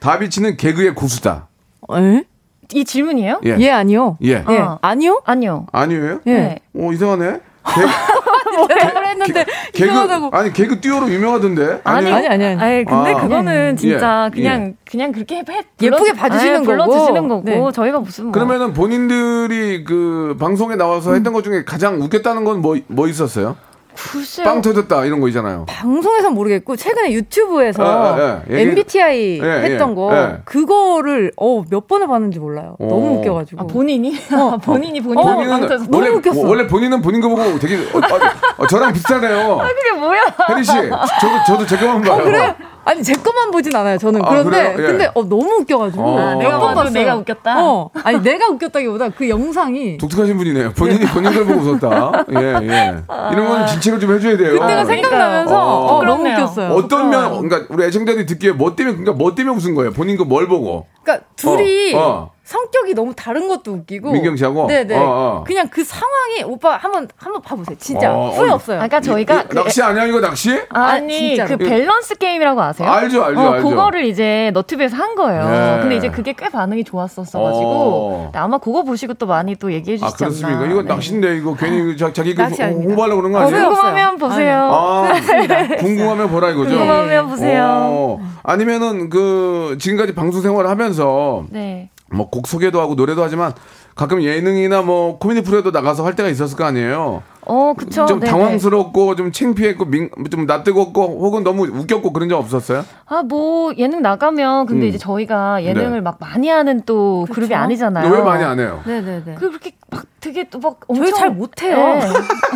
다비치는 0.00 0.56
개그의 0.56 0.94
고수다. 0.94 1.48
에? 1.94 2.24
이 2.72 2.84
질문이에요? 2.84 3.40
예. 3.46 3.56
예, 3.58 3.70
아니요. 3.70 4.16
예. 4.22 4.44
예. 4.48 4.58
어. 4.58 4.78
아니요? 4.82 5.22
아니요 5.24 5.66
아니에요? 5.72 6.20
예. 6.26 6.32
네. 6.32 6.58
어, 6.76 6.92
이상하네. 6.92 7.40
대답을 8.68 9.06
했는데 9.08 9.44
개그, 9.72 9.90
이상하다고. 9.90 10.30
아니, 10.32 10.52
개그 10.52 10.80
듀오로 10.80 11.10
유명하던데? 11.10 11.80
아니, 11.84 12.10
아니, 12.10 12.28
아니, 12.28 12.44
아니. 12.44 12.60
아니, 12.60 12.84
근데 12.84 13.12
아. 13.12 13.20
그거는 13.20 13.76
진짜 13.76 14.30
예, 14.32 14.34
그냥 14.34 14.74
그냥 14.84 15.12
그렇게 15.12 15.36
해, 15.36 15.44
해 15.48 15.62
예쁘게 15.80 16.12
봐주시는 16.12 16.62
예, 16.62 16.64
불러주시는 16.64 17.28
거고. 17.28 17.44
거고 17.44 17.70
네. 17.70 17.72
저희가 17.72 18.00
무슨 18.00 18.24
뭐 18.24 18.32
그러면은 18.32 18.72
본인들이 18.72 19.84
그 19.84 20.36
방송에 20.38 20.76
나와서 20.76 21.14
했던 21.14 21.32
것 21.32 21.44
중에 21.44 21.64
가장 21.64 22.00
웃겼다는 22.00 22.44
건 22.44 22.60
뭐, 22.60 22.76
뭐 22.86 23.08
있었어요? 23.08 23.56
글쎄요. 23.94 24.44
빵 24.44 24.62
터졌다, 24.62 25.04
이런 25.04 25.20
거 25.20 25.28
있잖아요. 25.28 25.66
방송에선 25.68 26.34
모르겠고 26.34 26.76
최근에 26.76 27.12
유튜브에서 27.12 28.16
예, 28.18 28.52
예, 28.54 28.58
예. 28.58 28.62
MBTI 28.62 29.40
예, 29.42 29.44
예, 29.44 29.50
했던 29.70 29.94
거 29.94 30.14
예. 30.16 30.38
그거를 30.44 31.32
어, 31.36 31.62
몇 31.70 31.86
번을 31.86 32.06
봤는지 32.06 32.38
몰라요. 32.38 32.76
어. 32.78 32.86
너무 32.86 33.18
웃겨가지고. 33.18 33.60
아, 33.62 33.66
본인이 33.66 34.14
본인이 34.62 35.00
본인이 35.00 35.20
어, 35.20 35.24
빵 35.48 35.60
터졌다. 35.60 35.84
너무 35.90 35.96
원래, 35.96 36.08
웃겼어. 36.10 36.40
원래 36.48 36.66
본인은 36.66 37.02
본인 37.02 37.20
거 37.20 37.28
보고 37.28 37.58
되게, 37.58 37.76
어, 37.76 37.98
어, 37.98 38.62
어, 38.62 38.66
저랑 38.66 38.92
비슷하네요. 38.92 39.58
그게 39.58 39.98
뭐야? 39.98 40.20
혜리 40.50 40.64
씨, 40.64 40.72
저도, 40.72 41.44
저도 41.46 41.66
제 41.66 41.76
것만 41.76 42.02
봐요. 42.02 42.24
그래? 42.24 42.54
아니 42.90 43.04
제 43.04 43.12
것만 43.12 43.52
보진 43.52 43.74
않아요. 43.76 43.96
저는 43.98 44.20
아, 44.24 44.28
그런데 44.28 44.72
그래요? 44.74 44.88
예. 44.88 44.90
근데 44.90 45.06
어, 45.14 45.22
너무 45.22 45.58
웃겨가지고 45.60 46.02
어. 46.02 46.18
아, 46.18 46.34
내가 46.34 46.58
봤어요. 46.58 46.90
내가 46.90 47.14
웃겼다? 47.14 47.64
어, 47.64 47.90
아니 48.02 48.20
내가 48.20 48.48
웃겼다기보다 48.48 49.10
그 49.10 49.28
영상이 49.28 49.96
독특하신 49.98 50.36
분이네요. 50.36 50.72
본인이 50.72 51.04
본인 51.06 51.32
걸 51.32 51.44
보고 51.46 51.60
웃었다. 51.60 52.24
예, 52.34 52.66
예. 52.66 53.02
이런 53.32 53.48
건 53.48 53.66
진치로 53.68 54.00
좀 54.00 54.12
해줘야 54.12 54.36
돼요. 54.36 54.58
그때가 54.58 54.84
생각나면서 54.84 55.56
어. 55.56 55.98
어, 55.98 56.02
너무. 56.02 56.28
웃겼어요. 56.30 56.70
어떤 56.72 57.10
면, 57.10 57.48
그러니까 57.48 57.72
우리 57.72 57.84
애청자들이 57.84 58.26
듣기에 58.26 58.52
뭐 58.52 58.74
때문에, 58.74 58.96
그러니까 58.96 59.16
뭐 59.16 59.34
때문에 59.36 59.56
웃은 59.56 59.74
거예요? 59.76 59.92
본인 59.92 60.16
거 60.16 60.24
뭘 60.24 60.48
보고? 60.48 60.86
그러니까 61.02 61.26
둘이 61.36 61.94
어, 61.94 61.98
어. 61.98 62.30
성격이 62.50 62.94
너무 62.94 63.14
다른 63.14 63.46
것도 63.46 63.70
웃기고 63.72 64.10
민경 64.10 64.34
씨하고? 64.34 64.66
네네 64.66 64.96
어, 64.96 65.02
어. 65.02 65.44
그냥 65.46 65.68
그 65.70 65.84
상황이 65.84 66.42
오빠 66.44 66.76
한번 66.76 67.06
한번 67.16 67.40
봐보세요 67.42 67.76
진짜 67.78 68.12
어, 68.12 68.30
후회 68.30 68.50
어. 68.50 68.54
없어요 68.54 68.80
아까 68.80 69.00
저희가 69.00 69.42
이- 69.42 69.54
낚시 69.54 69.80
아니야, 69.80 70.04
이거 70.06 70.20
낚시? 70.20 70.60
아니 70.70 71.36
진짜로. 71.36 71.48
그 71.56 71.64
밸런스 71.64 72.16
게임이라고 72.16 72.60
아세요? 72.60 72.88
알죠, 72.90 73.22
알죠, 73.22 73.40
어, 73.40 73.52
알죠. 73.52 73.68
그거를 73.68 74.04
이제 74.04 74.50
너튜브에서 74.52 74.96
한 74.96 75.14
거예요. 75.14 75.48
네. 75.48 75.78
근데 75.80 75.96
이제 75.96 76.10
그게 76.10 76.32
꽤 76.32 76.48
반응이 76.48 76.82
좋았었어가지고 76.82 77.62
어. 77.64 78.32
아마 78.34 78.58
그거 78.58 78.82
보시고 78.82 79.14
또 79.14 79.26
많이 79.26 79.54
또 79.54 79.72
얘기해 79.72 79.98
아, 80.02 80.08
주시지 80.08 80.24
않나. 80.24 80.32
그렇습니까? 80.32 80.66
이거 80.66 80.82
네. 80.82 80.88
낚시인데, 80.88 81.36
이거 81.36 81.54
괜히 81.54 81.96
자, 81.96 82.12
자기 82.12 82.34
그 82.34 82.42
아닙니다. 82.42 82.66
홍보하려고 82.66 83.20
그런 83.22 83.32
거 83.32 83.38
어, 83.38 83.42
아니에요? 83.42 83.68
궁금하면 83.68 84.16
보세요. 84.18 84.70
아, 84.72 85.12
궁금하면 85.78 86.28
보라 86.30 86.50
이거죠? 86.50 86.70
궁금하면 86.70 87.28
보세요. 87.28 87.64
어, 87.64 88.20
아니면은 88.42 89.08
그, 89.08 89.76
지금까지 89.78 90.14
방송 90.16 90.42
생활을 90.42 90.68
하면서 90.68 91.44
네. 91.50 91.90
뭐 92.12 92.30
곡 92.30 92.46
소개도 92.46 92.80
하고 92.80 92.94
노래도 92.94 93.22
하지만 93.22 93.52
가끔 93.94 94.22
예능이나 94.22 94.82
뭐 94.82 95.18
코미디 95.18 95.42
프로에도 95.42 95.70
나가서 95.70 96.04
할 96.04 96.14
때가 96.16 96.28
있었을 96.28 96.56
거 96.56 96.64
아니에요. 96.64 97.22
어, 97.50 97.74
그쵸. 97.76 98.06
좀 98.06 98.20
네네. 98.20 98.30
당황스럽고 98.30 99.16
좀 99.16 99.32
창피했고 99.32 99.84
민, 99.86 100.08
좀 100.30 100.46
낯뜨겁고 100.46 101.02
혹은 101.02 101.42
너무 101.42 101.64
웃겼고 101.66 102.12
그런 102.12 102.28
적 102.28 102.38
없었어요? 102.38 102.84
아, 103.06 103.22
뭐, 103.24 103.72
예능 103.76 104.02
나가면, 104.02 104.66
근데 104.66 104.86
음. 104.86 104.88
이제 104.88 104.98
저희가 104.98 105.64
예능을 105.64 105.90
네. 105.98 106.00
막 106.00 106.18
많이 106.20 106.48
하는 106.48 106.82
또 106.86 107.26
그룹이 107.32 107.48
그쵸? 107.48 107.58
아니잖아요. 107.60 108.04
근데 108.04 108.18
왜 108.18 108.22
많이 108.24 108.44
안 108.44 108.60
해요? 108.60 108.80
네 108.86 109.00
네네 109.00 109.34
그 109.36 109.48
그렇게 109.48 109.72
막 109.90 110.04
되게 110.20 110.48
또 110.48 110.60
막 110.60 110.78
엄청. 110.86 111.06
저희 111.06 111.12
잘 111.18 111.30
못해요 111.30 111.76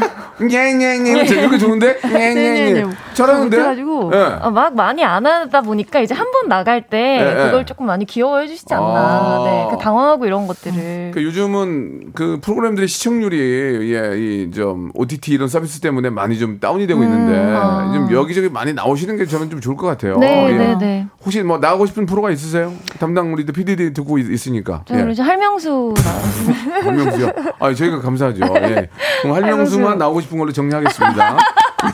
네. 0.39 0.47
냥냥냥 0.47 1.17
이렇게 1.27 1.59
좋은데? 1.59 1.99
네네네. 2.03 2.71
냥냥냥 2.73 2.97
잘하는데? 3.15 3.57
못해가지고. 3.57 4.11
예. 4.15 4.19
어, 4.43 4.51
막 4.51 4.75
많이 4.75 5.03
안 5.05 5.27
하다 5.27 5.63
보니까 5.63 6.01
이제 6.01 6.15
한 6.15 6.31
번 6.35 6.49
나갈 6.49 6.83
때 6.89 6.99
네, 6.99 7.35
네. 7.35 7.45
그걸 7.47 7.65
조금 7.67 7.87
많이 7.87 8.05
귀여워해 8.05 8.47
주시지 8.49 8.73
않나. 8.75 8.85
아. 8.85 9.45
네. 9.45 9.69
그 9.71 9.83
당황하고 9.83 10.27
이런 10.27 10.47
것들을. 10.49 11.13
그 11.15 11.23
요즘은 11.23 12.13
그 12.15 12.39
프로그램들의 12.43 12.89
시청률이 12.89 13.95
예, 13.95 14.17
이좀 14.19 14.84
OTT 14.95 15.33
이런 15.33 15.49
서비스 15.49 15.81
때문에 15.81 16.11
많이 16.11 16.39
좀 16.39 16.61
다운이 16.61 16.87
되고 16.87 17.03
있는데 17.03 17.39
아. 17.57 17.93
좀 17.95 18.13
여기저기 18.13 18.49
많이 18.49 18.73
나오시는 18.73 19.17
게 19.17 19.27
저는 19.27 19.51
좀 19.51 19.61
좋을 19.61 19.77
것 19.77 19.87
같아요. 19.87 20.19
네, 20.19 20.49
예. 20.51 20.57
네, 20.57 20.79
네. 20.79 21.07
혹시 21.25 21.43
뭐 21.43 21.59
나가고 21.59 21.87
싶은 21.87 22.07
프로가 22.07 22.31
있으세요? 22.31 22.73
담당 22.99 23.33
우리도 23.33 23.53
PDD 23.53 23.93
듣고 23.93 24.19
있, 24.19 24.47
으니까 24.47 24.85
저는 24.87 25.13
이제 25.13 25.23
할명수. 25.23 25.95
할명수요. 26.83 27.31
아, 27.59 27.73
저희가 27.75 28.01
감사하죠. 28.01 28.45
예. 28.57 28.89
그럼 29.23 29.37
할명수만 29.37 29.99
나오고 29.99 30.21
싶은 30.21 30.39
걸로 30.39 30.53
정리하겠습니다. 30.53 31.39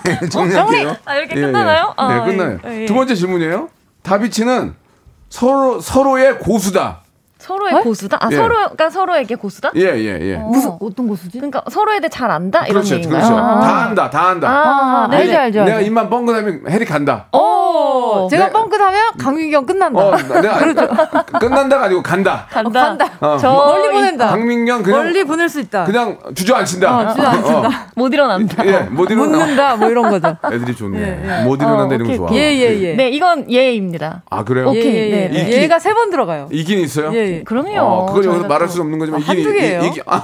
예, 0.09 0.29
정리할게요. 0.29 0.97
아, 1.05 1.17
이렇게 1.17 1.37
예, 1.37 1.41
예. 1.41 1.47
끝나나요? 1.47 1.95
아, 1.97 2.15
네, 2.15 2.31
끝나요. 2.31 2.59
예, 2.67 2.83
예. 2.83 2.87
두 2.87 2.95
번째 2.95 3.15
질문이에요. 3.15 3.69
다비치는 4.03 4.75
서로 5.29 5.81
서로의 5.81 6.39
고수다. 6.39 7.03
서로의 7.41 7.75
어? 7.75 7.81
고수다? 7.81 8.19
아, 8.21 8.29
예. 8.31 8.37
서로가 8.37 8.91
서로에게 8.91 9.35
고수다? 9.35 9.73
예, 9.77 9.81
예, 9.97 10.19
예. 10.21 10.37
어. 10.37 10.41
무슨 10.49 10.71
어떤 10.79 11.09
고수지? 11.09 11.39
그러니까 11.39 11.63
서로에 11.71 11.99
대해 12.01 12.09
잘 12.11 12.31
안다? 12.31 12.61
이런 12.67 12.75
그렇죠, 12.83 12.97
얘기인가요? 12.97 13.23
그렇죠. 13.23 13.37
아. 13.39 13.61
다 13.61 13.77
안다, 13.85 14.11
다 14.11 14.29
안다. 14.29 14.49
아, 14.49 15.05
아, 15.05 15.09
네. 15.11 15.17
알죠, 15.17 15.39
알죠. 15.39 15.65
내가. 15.65 15.81
입만 15.81 16.11
뻥긋하면 16.11 16.65
해리 16.69 16.85
간다. 16.85 17.27
오, 18.11 18.29
제가 18.29 18.47
네. 18.47 18.53
뻥끗하면 18.53 19.01
강민경 19.19 19.67
끝난다. 19.67 20.01
어, 20.01 20.17
내가 20.17 20.59
끝난다가 21.39 21.85
아니고 21.85 22.03
간다. 22.03 22.47
간다. 22.51 22.81
간다. 22.97 23.11
어. 23.21 23.37
저 23.39 23.53
멀리 23.53 23.91
보낸다. 23.91 24.29
강민경 24.29 24.83
그냥 24.83 25.01
멀리 25.03 25.25
보낼 25.25 25.49
수 25.49 25.61
있다. 25.61 25.85
그냥 25.85 26.19
주저앉힌다. 26.35 26.99
어, 26.99 27.15
주저앉힌다. 27.15 27.87
못 27.97 28.13
일어난다. 28.13 28.67
예, 28.67 28.79
못 28.91 29.11
일어나. 29.11 29.27
묻는다 29.39 29.77
뭐 29.77 29.89
이런 29.91 30.11
거죠. 30.11 30.37
애들이 30.53 30.75
좋네. 30.75 31.01
예, 31.01 31.45
못 31.45 31.57
일어난다 31.61 31.95
어, 31.95 31.97
이런 31.97 32.09
거 32.09 32.17
좋아. 32.17 32.29
예, 32.33 32.55
예, 32.55 32.81
예. 32.83 32.95
네, 32.95 33.09
이건 33.11 33.51
예입니다. 33.51 34.23
아 34.31 34.45
그래요? 34.45 34.69
오케이. 34.71 34.85
예, 34.85 35.31
예, 35.33 35.47
예. 35.53 35.63
얘가 35.63 35.79
세 35.79 35.91
번 35.91 36.11
들어가요. 36.11 36.49
이긴 36.53 36.79
있어요? 36.81 37.11
예, 37.13 37.19
예. 37.39 37.43
그럼요. 37.43 37.81
어, 37.81 38.07
그건 38.07 38.25
여기서 38.25 38.47
말할 38.49 38.69
또수 38.69 38.81
없는 38.81 38.99
거지만 38.99 39.21
아, 39.21 39.23
이긴 39.33 39.45
한두 39.45 39.53
개예요? 39.53 39.83
이, 39.83 39.91
기 39.91 40.01
아, 40.07 40.23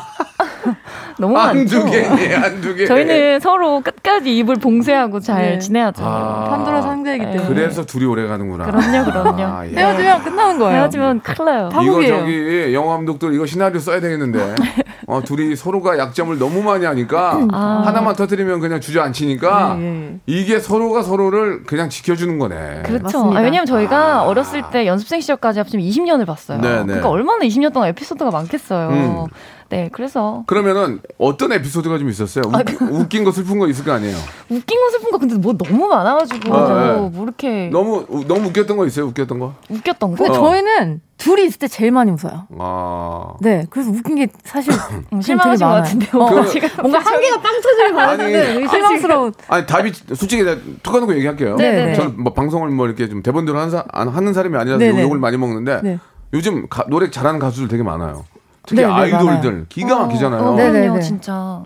너무 1.18 1.38
한두 1.38 1.78
많죠. 1.80 1.90
개, 1.90 1.98
예, 2.30 2.34
한두 2.34 2.74
개. 2.74 2.86
저희는 2.86 3.40
서로 3.40 3.80
끝까지 3.80 4.36
입을 4.38 4.56
봉쇄하고 4.56 5.20
잘 5.20 5.42
네. 5.42 5.58
지내야죠. 5.58 6.02
아. 6.04 6.46
판도라 6.50 6.82
상자이기 6.82 7.24
네. 7.24 7.32
때문에. 7.32 7.48
그래서 7.54 7.84
둘이 7.84 8.04
오래 8.04 8.26
가는구나. 8.26 8.64
그럼요, 8.66 9.04
그럼요. 9.04 9.42
아, 9.42 9.66
예. 9.66 9.70
헤어지면 9.74 10.22
끝나는 10.24 10.58
거예요. 10.58 10.78
헤어지면 10.80 11.20
큰일 11.20 11.44
나요. 11.46 11.68
다- 11.70 11.82
이거. 11.82 12.04
저기 12.06 12.72
영화 12.74 12.94
감독들 12.96 13.34
이거 13.34 13.46
시나리오 13.46 13.80
써야 13.80 14.00
되겠는데 14.00 14.54
어, 15.06 15.22
둘이 15.24 15.54
서로가 15.56 15.98
약점을 15.98 16.38
너무 16.38 16.62
많이 16.62 16.84
하니까 16.84 17.46
아. 17.52 17.82
하나만 17.86 18.16
터뜨리면 18.16 18.60
그냥 18.60 18.80
주저앉히니까 18.80 19.76
예, 19.78 19.84
예. 19.84 20.18
이게 20.26 20.58
서로가 20.58 21.02
서로를 21.02 21.62
그냥 21.64 21.88
지켜주는 21.88 22.38
거네. 22.38 22.82
그렇죠. 22.84 23.32
아, 23.34 23.40
왜냐면 23.40 23.66
저희가 23.66 23.96
아. 23.96 24.22
어렸을 24.24 24.62
때 24.70 24.86
연습생 24.86 25.20
시절까지 25.20 25.58
합치면 25.60 25.86
20년을 25.86 26.26
봤어요. 26.26 26.60
네, 26.60 26.78
네. 26.78 26.84
그러니까 26.84 27.08
얼마나 27.08 27.44
20년 27.44 27.72
동안 27.72 27.88
에피소드가 27.90 28.30
많겠어요. 28.30 28.88
음. 28.88 29.26
네, 29.68 29.88
그래서 29.92 30.44
그러면은 30.46 31.00
어떤 31.18 31.52
에피소드가 31.52 31.98
좀 31.98 32.08
있었어요? 32.08 32.44
아, 32.52 32.58
웃, 32.58 32.82
웃긴 33.02 33.24
거 33.24 33.32
슬픈 33.32 33.58
거 33.58 33.66
있을 33.68 33.84
거 33.84 33.92
아니에요? 33.92 34.16
웃긴 34.48 34.80
거 34.80 34.90
슬픈 34.90 35.10
거 35.10 35.18
근데 35.18 35.34
뭐 35.36 35.54
너무 35.56 35.88
많아가지고 35.88 36.54
아, 36.54 36.68
네. 36.92 37.08
뭐 37.10 37.24
이렇게 37.24 37.68
너무 37.72 38.04
우- 38.08 38.24
너무 38.26 38.48
웃겼던 38.48 38.76
거 38.76 38.86
있어요? 38.86 39.06
웃겼던 39.06 39.38
거? 39.40 39.54
웃겼던 39.68 40.10
거 40.12 40.16
근데 40.16 40.30
어. 40.30 40.34
저희는 40.34 41.00
둘이 41.18 41.46
있을 41.46 41.58
때 41.58 41.66
제일 41.66 41.90
많이 41.92 42.10
웃어요. 42.12 42.46
아. 42.58 43.32
네, 43.40 43.66
그래서 43.70 43.90
웃긴 43.90 44.16
게 44.16 44.28
사실 44.44 44.72
음, 45.12 45.20
실망하신 45.20 45.66
것. 45.66 45.72
같은데요. 45.72 46.10
어, 46.22 46.26
그- 46.42 46.48
지금 46.48 46.68
뭔가 46.80 46.98
한 47.00 47.20
개가 47.20 47.40
빵 47.40 47.52
터지길 47.60 47.92
바랐는데 47.94 48.56
아니, 48.58 48.68
실망스러운. 48.68 49.32
아니 49.48 49.66
답이 49.66 49.92
솔직히 50.14 50.42
내가 50.44 50.60
툭 50.82 50.94
하는 50.94 51.06
거 51.06 51.14
얘기할게요. 51.14 51.56
네, 51.56 51.86
네. 51.86 51.94
저는 51.94 52.22
뭐 52.22 52.32
방송을 52.34 52.68
뭐 52.70 52.86
이렇게 52.86 53.08
좀 53.08 53.22
대본대로 53.22 53.58
하는, 53.58 53.70
사, 53.70 53.84
안 53.92 54.08
하는 54.08 54.32
사람이 54.32 54.56
아니라서 54.56 54.78
네, 54.78 54.92
네. 54.92 55.02
욕을 55.02 55.18
많이 55.18 55.36
먹는데 55.38 55.80
네. 55.82 55.98
요즘 56.34 56.68
가- 56.68 56.84
노래 56.88 57.10
잘하는 57.10 57.40
가수들 57.40 57.68
되게 57.68 57.82
많아요. 57.82 58.24
특히 58.66 58.82
네, 58.82 58.86
네, 58.86 58.92
아이돌들 58.92 59.50
많아요. 59.52 59.64
기가 59.68 59.98
막히잖아요. 60.00 60.42
어, 60.42 60.54
네, 60.56 60.70
네, 60.70 60.88
네. 60.88 61.00
진짜. 61.00 61.62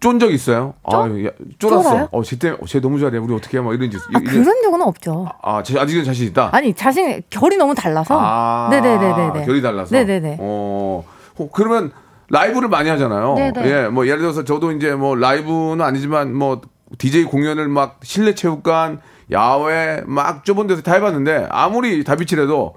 쫀적 0.00 0.32
있어요? 0.32 0.74
아, 0.82 1.06
야, 1.24 1.30
쫄았어. 1.58 1.82
쫄아요? 1.90 2.08
어, 2.12 2.22
쟤, 2.22 2.36
때- 2.38 2.54
쟤 2.66 2.80
너무 2.80 2.98
잘해. 3.00 3.16
우리 3.18 3.34
어떻게 3.34 3.56
해? 3.56 3.62
막 3.62 3.72
이런 3.72 3.90
짓. 3.90 3.98
아, 4.14 4.18
그런 4.20 4.44
적은 4.62 4.82
없죠. 4.82 5.26
아, 5.42 5.62
쟤 5.62 5.78
아직은 5.78 6.04
자신 6.04 6.26
있다. 6.26 6.50
아니, 6.52 6.74
자신, 6.74 7.22
결이 7.30 7.56
너무 7.56 7.74
달라서. 7.74 8.18
아, 8.20 8.68
네네네네. 8.70 9.46
결이 9.46 9.62
달라서. 9.62 9.94
네네네. 9.94 10.38
어, 10.40 11.04
어, 11.38 11.48
그러면 11.54 11.90
라이브를 12.28 12.68
많이 12.68 12.90
하잖아요. 12.90 13.34
네네. 13.34 13.64
예, 13.70 13.88
뭐 13.88 14.06
예를 14.06 14.18
들어서 14.20 14.44
저도 14.44 14.72
이제 14.72 14.94
뭐 14.94 15.14
라이브는 15.14 15.80
아니지만 15.82 16.34
뭐 16.34 16.60
DJ 16.98 17.24
공연을 17.24 17.68
막 17.68 18.00
실내 18.02 18.34
체육관, 18.34 19.00
야외 19.32 20.02
막 20.04 20.44
좁은 20.44 20.66
데서 20.66 20.82
다 20.82 20.92
해봤는데 20.94 21.48
아무리 21.50 22.04
다비치래도 22.04 22.74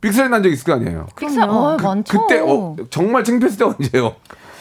삑사리 0.00 0.28
난 0.28 0.42
적 0.42 0.48
있을 0.50 0.64
거 0.64 0.74
아니에요. 0.74 1.06
삑사, 1.16 1.44
어, 1.46 1.76
그, 1.76 1.82
많죠. 1.84 2.20
그때 2.20 2.40
어, 2.40 2.76
정말 2.90 3.24
창피했을 3.24 3.58
때 3.58 3.64
언제요? 3.64 4.14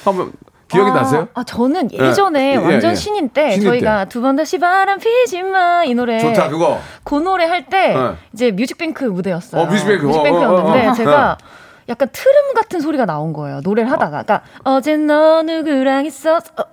한번 0.03 0.31
기억이 0.67 0.89
아, 0.91 0.93
나세요? 0.95 1.27
아, 1.33 1.43
저는 1.43 1.91
예전에 1.93 2.53
예, 2.53 2.57
완전 2.57 2.91
예. 2.91 2.95
신인 2.95 3.29
때 3.29 3.51
신인 3.51 3.67
저희가 3.69 4.05
두 4.05 4.21
번 4.21 4.35
다시 4.35 4.57
바람 4.57 4.99
피지 4.99 5.43
마 5.43 5.85
이 5.85 5.93
노래 5.93 6.19
좋다 6.19 6.49
그거. 6.49 6.79
그 7.03 7.15
노래 7.15 7.45
할때 7.45 7.93
네. 7.93 8.13
이제 8.33 8.51
뮤직뱅크 8.51 9.05
무대였어요. 9.05 9.61
어, 9.61 9.65
뮤직뱅크. 9.67 10.05
어, 10.05 10.07
뮤직뱅크였는데 10.07 10.85
어, 10.85 10.87
어, 10.87 10.89
어. 10.89 10.93
제가 10.93 11.37
약간 11.87 12.09
트름 12.11 12.53
같은 12.53 12.81
소리가 12.81 13.05
나온 13.05 13.31
거예요. 13.31 13.61
노래를 13.63 13.89
하다가. 13.91 14.23
그러니까 14.23 14.41
어제 14.65 14.97
너 14.97 15.41
누구랑 15.43 16.05
있었어. 16.05 16.51
어, 16.57 16.63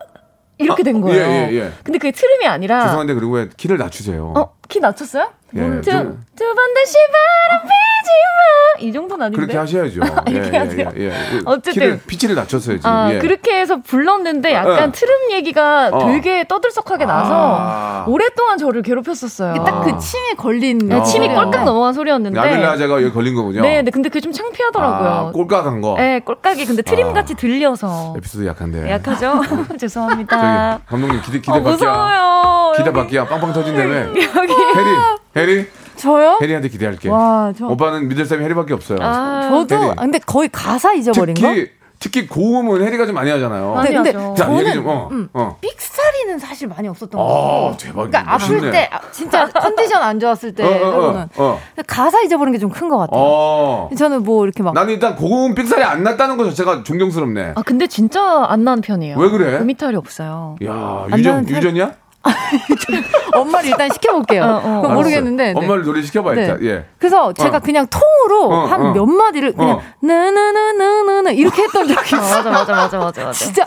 이렇게 0.59 0.83
된 0.83 1.01
거예요. 1.01 1.23
예, 1.23 1.49
예, 1.51 1.55
예. 1.55 1.73
근데 1.85 1.99
그게 1.99 2.11
트름이 2.13 2.47
아니라 2.47 2.87
죄송한데 2.87 3.15
그리고 3.15 3.33
왜 3.35 3.49
키를 3.57 3.77
낮추세요? 3.79 4.33
어, 4.37 4.55
키 4.69 4.81
낮췄어요? 4.81 5.29
예, 5.57 5.81
두, 5.81 5.91
좀- 5.91 6.25
두번 6.37 6.75
다시 6.75 6.95
바람 7.13 7.63
피지 7.63 8.11
마. 8.11 8.81
이 8.81 8.93
정도는 8.93 9.27
아닌데. 9.27 9.37
그렇게 9.41 9.57
하셔야죠. 9.57 10.01
이렇게 10.27 10.57
하세요? 10.59 10.93
예, 10.97 11.05
예. 11.07 11.13
어쨌든. 11.45 11.73
키를 11.73 12.01
피치를 12.07 12.35
낮췄어요 12.35 12.77
지금. 12.79 12.91
아, 12.91 13.13
예. 13.15 13.19
그렇게 13.19 13.61
해서 13.61 13.81
불렀는데 13.81 14.53
약간 14.53 14.89
어. 14.89 14.93
트름 14.93 15.31
얘기가 15.31 15.91
어. 15.93 16.07
되게 16.09 16.45
떠들썩하게 16.49 17.05
나서 17.07 17.57
아. 17.61 18.05
오랫동안 18.09 18.59
저를 18.59 18.83
괴롭혔었어요. 18.83 19.63
딱그 19.65 19.99
침에 20.01 20.35
걸린. 20.37 20.79
네, 20.79 21.03
침이 21.05 21.29
어. 21.29 21.35
꼴깍 21.45 21.65
넘어간 21.65 21.93
소리였는데. 21.95 22.37
야밀라자가 22.39 22.95
여기 23.03 23.13
걸린 23.13 23.37
거군요. 23.37 23.63
네, 23.63 23.83
네, 23.83 23.91
근데 23.93 24.09
그게 24.09 24.21
좀 24.21 24.31
아, 24.31 24.35
창피하더라고요. 24.35 25.33
꼴깍한 25.35 25.81
거. 25.81 25.95
네, 25.97 26.19
꼴깍이 26.21 26.67
근데 26.67 26.83
트림 26.83 27.09
아. 27.11 27.13
같이 27.13 27.35
들려서 27.37 28.15
에피소드 28.17 28.45
약한데. 28.47 28.91
약하죠. 28.91 29.41
죄송합니다. 29.79 30.73
저기 30.81 30.87
감독님 30.89 31.23
기대 31.23 31.39
기대 31.39 31.53
어, 31.53 31.55
밖이야. 31.63 31.71
무서워요. 31.73 32.73
기대 32.77 32.93
밖이야. 32.93 33.27
빵빵 33.29 33.53
터진다며. 33.53 33.95
여기. 34.09 34.21
해리, 34.21 34.97
해리, 35.37 35.67
저요? 35.97 36.39
해리한테 36.41 36.69
기대할게. 36.69 37.09
와, 37.09 37.53
저. 37.57 37.67
오빠는 37.67 38.09
믿을 38.09 38.25
사람이 38.25 38.45
해리밖에 38.45 38.75
없어요. 38.75 38.99
아, 39.01 39.49
저도, 39.51 39.75
해리. 39.75 39.91
아, 39.91 39.95
근데 40.03 40.19
거의 40.21 40.49
가사 40.49 40.93
잊어버린 40.93 41.35
거? 41.35 41.41
특히 41.43 41.71
특히 42.01 42.27
고음은 42.27 42.83
해리가 42.83 43.07
좀 43.07 43.15
많이 43.15 43.31
하잖아요. 43.31 43.73
많이 43.75 43.95
근데. 43.95 44.13
자, 44.13 44.35
저는, 44.35 44.73
좀. 44.75 44.87
어, 44.87 45.09
음, 45.11 45.29
어. 45.33 45.57
삑사리는 45.61 46.39
사실 46.39 46.69
많이 46.69 46.87
없었던 46.87 47.19
것 47.19 47.73
아. 47.73 47.77
대박이다. 47.79 47.95
그러니까 48.23 48.35
아플 48.35 48.57
멋있네. 48.57 48.71
때, 48.73 48.91
아, 48.93 49.01
진짜 49.11 49.49
컨디션 49.55 50.03
안 50.03 50.21
좋았을 50.21 50.55
때, 50.55 50.65
어, 50.65 50.69
어. 50.69 50.91
어, 51.17 51.29
어. 51.37 51.61
근데 51.75 51.83
가사 51.87 52.21
잊어버린 52.23 52.53
게 52.53 52.59
좀 52.59 52.69
큰 52.69 52.89
것 52.91 52.99
같아요. 52.99 53.19
어. 53.23 53.91
저는 53.97 54.23
뭐 54.25 54.45
이렇게 54.45 54.63
막. 54.63 54.75
나는 54.75 54.93
일단 54.93 55.17
고음 55.17 55.55
삑살이 55.55 55.83
안 55.83 56.03
났다는 56.03 56.37
것 56.37 56.45
자체가 56.51 56.83
존경스럽네. 56.83 57.53
아, 57.55 57.63
근데 57.63 57.87
진짜 57.87 58.45
안 58.49 58.65
나는 58.65 58.83
편이에요. 58.83 59.17
왜 59.17 59.31
그래? 59.31 59.59
음이탈이 59.61 59.97
없어요. 59.97 60.57
야, 60.67 61.07
안 61.11 61.19
유전 61.19 61.49
유전이야? 61.49 61.93
엄마를 63.35 63.71
일단 63.71 63.91
시켜볼게요. 63.93 64.43
어, 64.43 64.83
어. 64.85 64.89
모르겠는데. 64.89 65.53
네. 65.53 65.55
엄마를 65.55 65.85
노래 65.85 66.03
시켜봐 66.03 66.35
일단. 66.35 66.59
네. 66.61 66.69
예. 66.69 66.85
그래서 66.99 67.33
제가 67.33 67.59
어. 67.59 67.61
그냥 67.61 67.87
통으로 67.89 68.49
어, 68.51 68.67
한 68.67 68.87
어. 68.87 68.93
몇 68.93 69.07
마디를 69.07 69.53
그냥 69.53 69.77
어. 69.77 69.83
나나나나나나 70.01 71.31
이렇게 71.33 71.63
했던 71.63 71.87
적이 71.87 71.99
아, 71.99 72.19
있어요. 72.19 72.45
맞아, 72.45 72.51
맞아, 72.51 72.73
맞아, 72.73 72.99
맞아. 72.99 73.33
진짜 73.33 73.67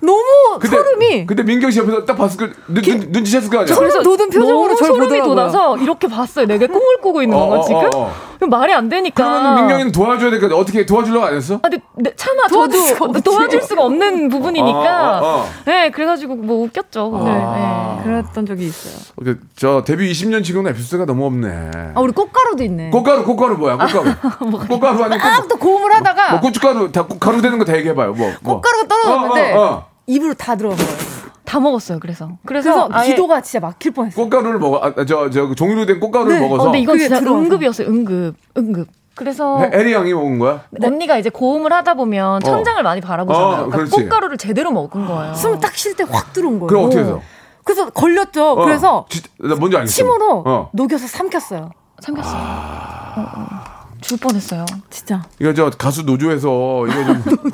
너무 0.00 0.22
근데 0.60 0.76
소름이 0.76 1.26
근데 1.26 1.42
민경 1.42 1.70
씨 1.70 1.78
옆에서 1.78 2.04
딱 2.04 2.16
봤을 2.16 2.36
거 2.38 2.54
눈, 2.68 2.82
눈, 2.82 3.12
눈치챘을 3.12 3.50
거 3.50 3.60
아니야. 3.60 3.74
소름 3.74 4.02
돋은 4.02 4.30
표정으로 4.30 4.74
저를 4.74 4.92
소름이 4.92 5.20
보더라고요. 5.20 5.34
돋아서 5.34 5.78
이렇게 5.78 6.08
봤어요. 6.08 6.46
내가 6.46 6.66
꿈을 6.66 7.00
꾸고 7.00 7.22
있는 7.22 7.36
어, 7.36 7.40
건가 7.40 7.56
어, 7.56 7.62
지금? 7.62 7.90
어, 8.44 8.46
어. 8.46 8.48
그럼 8.48 8.50
말이 8.60 8.72
안 8.74 8.88
되니까. 8.88 9.24
그러면 9.24 9.54
민경이는 9.56 9.92
도와줘야 9.92 10.30
될거 10.30 10.54
어떻게 10.56 10.84
도와주려고 10.84 11.26
안 11.26 11.34
했어? 11.34 11.54
아, 11.56 11.58
근데 11.62 11.80
네, 11.96 12.12
차마 12.16 12.46
도와줄 12.48 12.80
수가 12.80 12.98
저도 12.98 13.10
없지. 13.10 13.22
도와줄 13.22 13.62
수가 13.62 13.82
없는 13.84 14.28
부분이니까. 14.28 15.18
어, 15.20 15.24
어, 15.24 15.38
어. 15.40 15.48
네, 15.64 15.90
그래가지고 15.90 16.34
뭐 16.36 16.64
웃겼죠. 16.64 17.20
네, 17.24 17.30
아. 17.30 17.96
네. 17.98 18.04
그랬던 18.04 18.46
적이 18.46 18.66
있어요. 18.66 18.94
그, 19.24 19.40
저 19.56 19.82
데뷔 19.84 20.10
20년 20.10 20.44
지금 20.44 20.66
에피소드가 20.68 21.06
너무 21.06 21.26
없네. 21.26 21.70
아 21.94 22.00
우리 22.00 22.12
꽃가루도 22.12 22.62
있네. 22.64 22.90
꽃가루 22.90 23.24
꽃가루 23.24 23.56
뭐야 23.56 23.76
꽃가루 23.78 24.14
꽃가루 24.68 25.04
아니고 25.04 25.22
꽃- 25.22 25.26
아또 25.38 25.56
고음을 25.56 25.94
하다가 25.94 26.30
뭐 26.32 26.40
고춧가루 26.40 26.92
다 26.92 27.04
꽃- 27.06 27.18
가루 27.20 27.40
되는 27.40 27.58
거 27.58 27.64
다 27.64 27.74
얘기해봐요 27.78 28.12
뭐, 28.12 28.30
뭐. 28.42 28.60
꽃가루가 28.60 28.88
떨어졌는데 28.88 29.52
어, 29.54 29.58
어, 29.60 29.64
어. 29.64 29.86
입으로 30.06 30.34
다 30.34 30.54
들어간 30.54 30.76
거예요. 30.76 31.13
다 31.44 31.60
먹었어요. 31.60 31.98
그래서 32.00 32.30
그래서, 32.46 32.88
그래서 32.88 33.04
기도가 33.04 33.40
진짜 33.42 33.60
막힐 33.66 33.92
뻔했어요. 33.92 34.24
꽃가루를 34.24 34.58
먹어 34.58 34.78
아, 34.82 34.94
저저 35.04 35.54
종이로 35.54 35.86
된 35.86 36.00
꽃가루를 36.00 36.34
네. 36.34 36.40
먹어서 36.40 36.62
어, 36.62 36.64
근데 36.66 36.78
이건 36.80 36.98
진짜 36.98 37.20
들어와서. 37.20 37.42
응급이었어요. 37.44 37.88
응급, 37.88 38.36
응급. 38.56 38.88
그래서 39.14 39.60
해- 39.60 39.70
해리 39.72 39.92
양이 39.92 40.12
먹은 40.12 40.38
거야? 40.40 40.64
언니가 40.82 41.18
이제 41.18 41.30
고음을 41.30 41.72
하다 41.72 41.94
보면 41.94 42.40
천장을 42.40 42.82
많이 42.82 43.00
바라보잖아요. 43.00 43.66
어, 43.66 43.68
그러니까. 43.70 43.96
꽃가루를 43.96 44.38
제대로 44.38 44.72
먹은 44.72 45.06
거예요. 45.06 45.34
숨 45.34 45.60
딱 45.60 45.72
쉴 45.76 45.94
때 45.94 46.04
확 46.10 46.32
들어온 46.32 46.58
거예요. 46.58 46.66
그럼 46.66 46.84
어떻게 46.86 47.00
해서? 47.02 47.20
그래서 47.62 47.90
걸렸죠. 47.90 48.42
어, 48.52 48.64
그래서 48.64 49.06
지- 49.08 49.22
나 49.38 49.54
뭔지 49.54 49.76
알겠어. 49.76 49.92
침으로 49.94 50.42
어. 50.46 50.70
녹여서 50.72 51.06
삼켰어요. 51.06 51.70
삼켰어요. 52.00 52.34
아. 52.36 53.14
어, 53.16 53.20
어. 53.20 53.84
죽을 54.00 54.18
뻔했어요. 54.28 54.66
진짜. 54.90 55.22
이거 55.40 55.54
저 55.54 55.70
가수 55.70 56.02
노조에서 56.02 56.86
이거 56.86 57.04
좀 57.04 57.22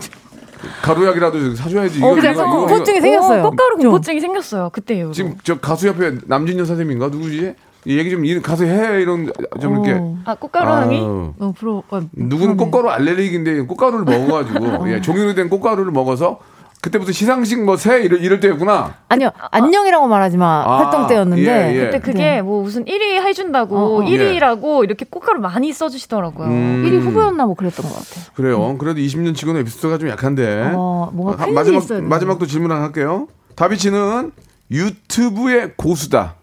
가루약이라도 0.82 1.54
사줘야지. 1.54 2.02
어, 2.02 2.10
그래서 2.14 2.32
이거, 2.32 2.50
공포증이 2.66 2.98
이거. 2.98 3.02
생겼어요. 3.06 3.40
오, 3.46 3.50
꽃가루 3.50 3.70
좀. 3.80 3.90
공포증이 3.90 4.20
생겼어요. 4.20 4.70
그때 4.72 4.96
이후로. 4.96 5.12
지금 5.12 5.34
저 5.44 5.58
가수 5.58 5.88
협회 5.88 6.16
남진현 6.26 6.64
선생님인가 6.66 7.08
누구지? 7.08 7.54
이 7.86 7.96
얘기 7.98 8.10
좀 8.10 8.24
이- 8.24 8.40
가서 8.42 8.64
해 8.64 9.00
이런 9.00 9.32
좀 9.60 9.72
이렇게. 9.74 9.92
어. 9.98 10.18
아 10.26 10.34
꽃가루 10.34 10.68
향이 10.70 10.98
아유. 10.98 11.32
너무 11.38 11.52
부러워. 11.54 11.82
어, 11.90 12.00
누구는. 12.12 12.56
꽃가루 12.56 12.90
알레르기인데 12.90 13.60
꽃가루를 13.62 14.04
먹어가지고 14.04 14.90
예, 14.92 15.00
종이로 15.00 15.34
된 15.34 15.48
꽃가루를 15.48 15.90
먹어서 15.92 16.38
그때부터 16.82 17.12
시상식 17.12 17.62
뭐 17.64 17.76
새 17.76 18.00
이럴, 18.02 18.20
이럴 18.22 18.40
때였구나. 18.40 18.94
아니요, 19.08 19.30
안녕이라고 19.50 20.06
말하지 20.08 20.36
마. 20.38 20.64
아, 20.66 20.78
활동 20.78 21.06
때였는데. 21.06 21.42
예, 21.42 21.76
예. 21.78 21.84
그때 21.86 21.98
그게 22.00 22.18
네. 22.18 22.42
뭐 22.42 22.62
무슨 22.62 22.84
1위 22.86 23.20
해준다고 23.22 23.76
어, 23.76 23.96
어. 23.96 24.04
1위라고 24.06 24.84
이렇게 24.84 25.04
꽃가루 25.08 25.40
많이 25.40 25.72
써주시더라고요. 25.72 26.48
음. 26.48 26.84
1위 26.86 27.00
후보였나 27.00 27.44
뭐 27.46 27.54
그랬던 27.54 27.84
것 27.86 27.92
같아요. 27.92 28.24
그래요. 28.34 28.78
그래도 28.78 29.00
20년 29.00 29.34
치고는 29.34 29.60
에피소드가 29.60 29.98
좀 29.98 30.08
약한데. 30.08 30.72
어, 30.74 31.10
뭔가 31.12 31.42
아, 31.44 31.46
마지막 31.48 31.78
있어야 31.78 31.98
되는데. 31.98 32.08
마지막도 32.08 32.46
질문 32.46 32.70
하나 32.70 32.82
할게요. 32.82 33.28
다비치는 33.56 34.32
유튜브의 34.70 35.72
고수다. 35.76 36.36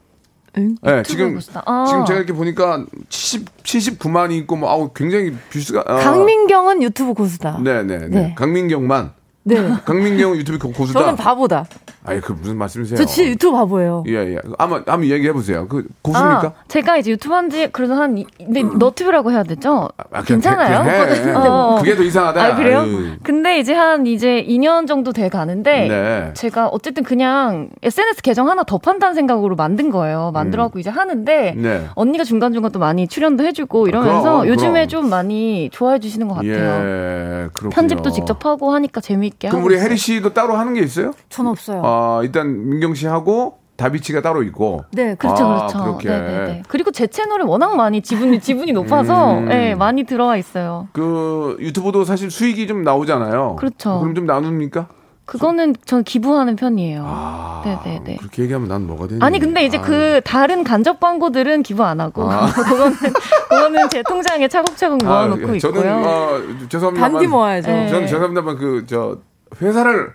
네, 0.81 1.03
지금. 1.03 1.39
아. 1.65 1.85
지금 1.87 2.05
제가 2.05 2.17
이렇게 2.17 2.33
보니까 2.33 2.83
70 3.09 3.63
79만이 3.63 4.31
있고 4.39 4.55
뭐 4.55 4.71
아우 4.71 4.89
굉장히 4.93 5.31
views가 5.51 5.83
아, 5.85 5.95
강민경은 5.97 6.81
유튜브 6.81 7.13
고수다. 7.13 7.59
네, 7.63 7.83
네, 7.83 7.99
네. 7.99 8.07
네. 8.07 8.35
강민경만. 8.35 9.16
네. 9.47 9.73
강민경은 9.85 10.37
유튜브 10.37 10.57
고- 10.59 10.71
고수다. 10.73 10.99
저는 10.99 11.15
바보다. 11.15 11.65
아니 12.03 12.21
그 12.21 12.31
무슨 12.31 12.57
말씀이세요? 12.57 12.97
저 12.97 13.05
진짜 13.05 13.29
유튜브 13.31 13.57
바보예요. 13.57 14.03
예, 14.07 14.13
예. 14.35 14.37
한번 14.57 14.83
한번 14.87 15.09
얘기해 15.09 15.33
보세요. 15.33 15.67
그 15.67 15.85
고수입니까? 16.01 16.41
아, 16.47 16.53
제가 16.69 16.95
이제 16.97 17.11
유튜브 17.11 17.35
한지 17.35 17.67
그래도 17.71 17.95
한 17.95 18.17
이- 18.17 18.25
근데 18.37 18.63
너튜브라고 18.63 19.31
해야 19.31 19.43
되죠? 19.43 19.89
아, 19.97 20.21
그냥 20.21 20.25
괜찮아요? 20.41 20.83
그냥 20.83 21.27
해. 21.27 21.33
어. 21.33 21.75
그게 21.79 21.95
더 21.97 22.03
이상하다. 22.03 22.41
아 22.45 22.55
그래요? 22.55 22.79
아유. 22.79 23.15
근데 23.23 23.59
이제 23.59 23.73
한 23.73 24.07
이제 24.07 24.41
2년 24.47 24.87
정도 24.87 25.11
돼 25.11 25.27
가는데 25.27 25.87
네. 25.89 26.31
제가 26.33 26.67
어쨌든 26.69 27.03
그냥 27.03 27.69
SNS 27.83 28.21
계정 28.21 28.47
하나 28.49 28.63
더 28.63 28.77
판다는 28.77 29.13
생각으로 29.13 29.57
만든 29.57 29.89
거예요. 29.89 30.31
만들어 30.33 30.63
갖고 30.63 30.79
이제 30.79 30.89
하는데 30.89 31.55
네. 31.57 31.87
언니가 31.95 32.23
중간 32.23 32.53
중간 32.53 32.71
또 32.71 32.79
많이 32.79 33.07
출연도 33.09 33.43
해주고 33.43 33.87
이러면서 33.89 34.31
그럼, 34.43 34.47
요즘에 34.47 34.71
그럼. 34.71 34.87
좀 34.87 35.09
많이 35.09 35.69
좋아해 35.73 35.99
주시는 35.99 36.29
것 36.29 36.35
같아요. 36.35 36.53
예. 36.85 37.49
편집도 37.69 38.11
직접 38.11 38.45
하고 38.45 38.71
하니까 38.71 39.01
재미 39.01 39.27
있게 39.37 39.49
그럼 39.49 39.63
우리 39.63 39.75
있어요. 39.75 39.85
혜리 39.85 39.97
씨도 39.97 40.33
따로 40.33 40.55
하는 40.55 40.73
게 40.73 40.81
있어요? 40.81 41.13
전 41.29 41.47
없어요. 41.47 41.81
아, 41.83 42.19
일단 42.23 42.69
민경 42.69 42.93
씨 42.93 43.07
하고 43.07 43.59
다비치가 43.77 44.21
따로 44.21 44.41
있고. 44.43 44.83
네, 44.91 45.15
그렇죠, 45.15 45.45
아, 45.45 45.67
그렇죠. 45.67 45.83
그렇게. 45.83 46.09
네네네. 46.09 46.63
그리고 46.67 46.91
제 46.91 47.05
채널에 47.05 47.43
워낙 47.43 47.75
많이 47.75 48.01
지분이 48.01 48.39
지분이 48.39 48.71
높아서 48.73 49.37
음. 49.37 49.45
네, 49.45 49.75
많이 49.75 50.03
들어와 50.03 50.35
있어요. 50.35 50.87
그 50.93 51.55
유튜브도 51.59 52.03
사실 52.03 52.31
수익이 52.31 52.67
좀 52.67 52.83
나오잖아요. 52.83 53.55
그렇죠. 53.57 53.99
그럼 53.99 54.15
좀 54.15 54.25
나눕니까? 54.25 54.87
그거는 55.27 55.75
전 55.85 56.03
기부하는 56.05 56.55
편이에요. 56.55 57.03
아, 57.05 57.61
네네네. 57.65 58.15
그렇게 58.17 58.43
얘기하면 58.43 58.69
난 58.69 58.87
뭐가 58.87 59.07
되니? 59.07 59.19
아니 59.21 59.39
근데 59.39 59.63
이제 59.65 59.77
아, 59.77 59.81
그 59.81 60.21
다른 60.23 60.63
간접 60.63 60.99
광고들은 61.01 61.63
기부 61.63 61.83
안 61.83 61.99
하고 61.99 62.31
아. 62.31 62.47
그거는 62.55 62.93
그거는 63.49 63.89
제 63.89 64.01
통장에 64.03 64.47
차곡차곡 64.47 64.99
모아놓고 65.03 65.55
예, 65.55 65.59
저는 65.59 65.77
있고요. 65.81 65.93
어, 66.05 66.39
죄송합니다만 66.69 67.11
단기 67.11 67.27
모아야죠. 67.27 67.67
네. 67.69 67.87
저는 67.89 68.07
죄송합니다만 68.07 68.55
그 68.57 68.85
저 68.87 69.17
회사를 69.61 70.13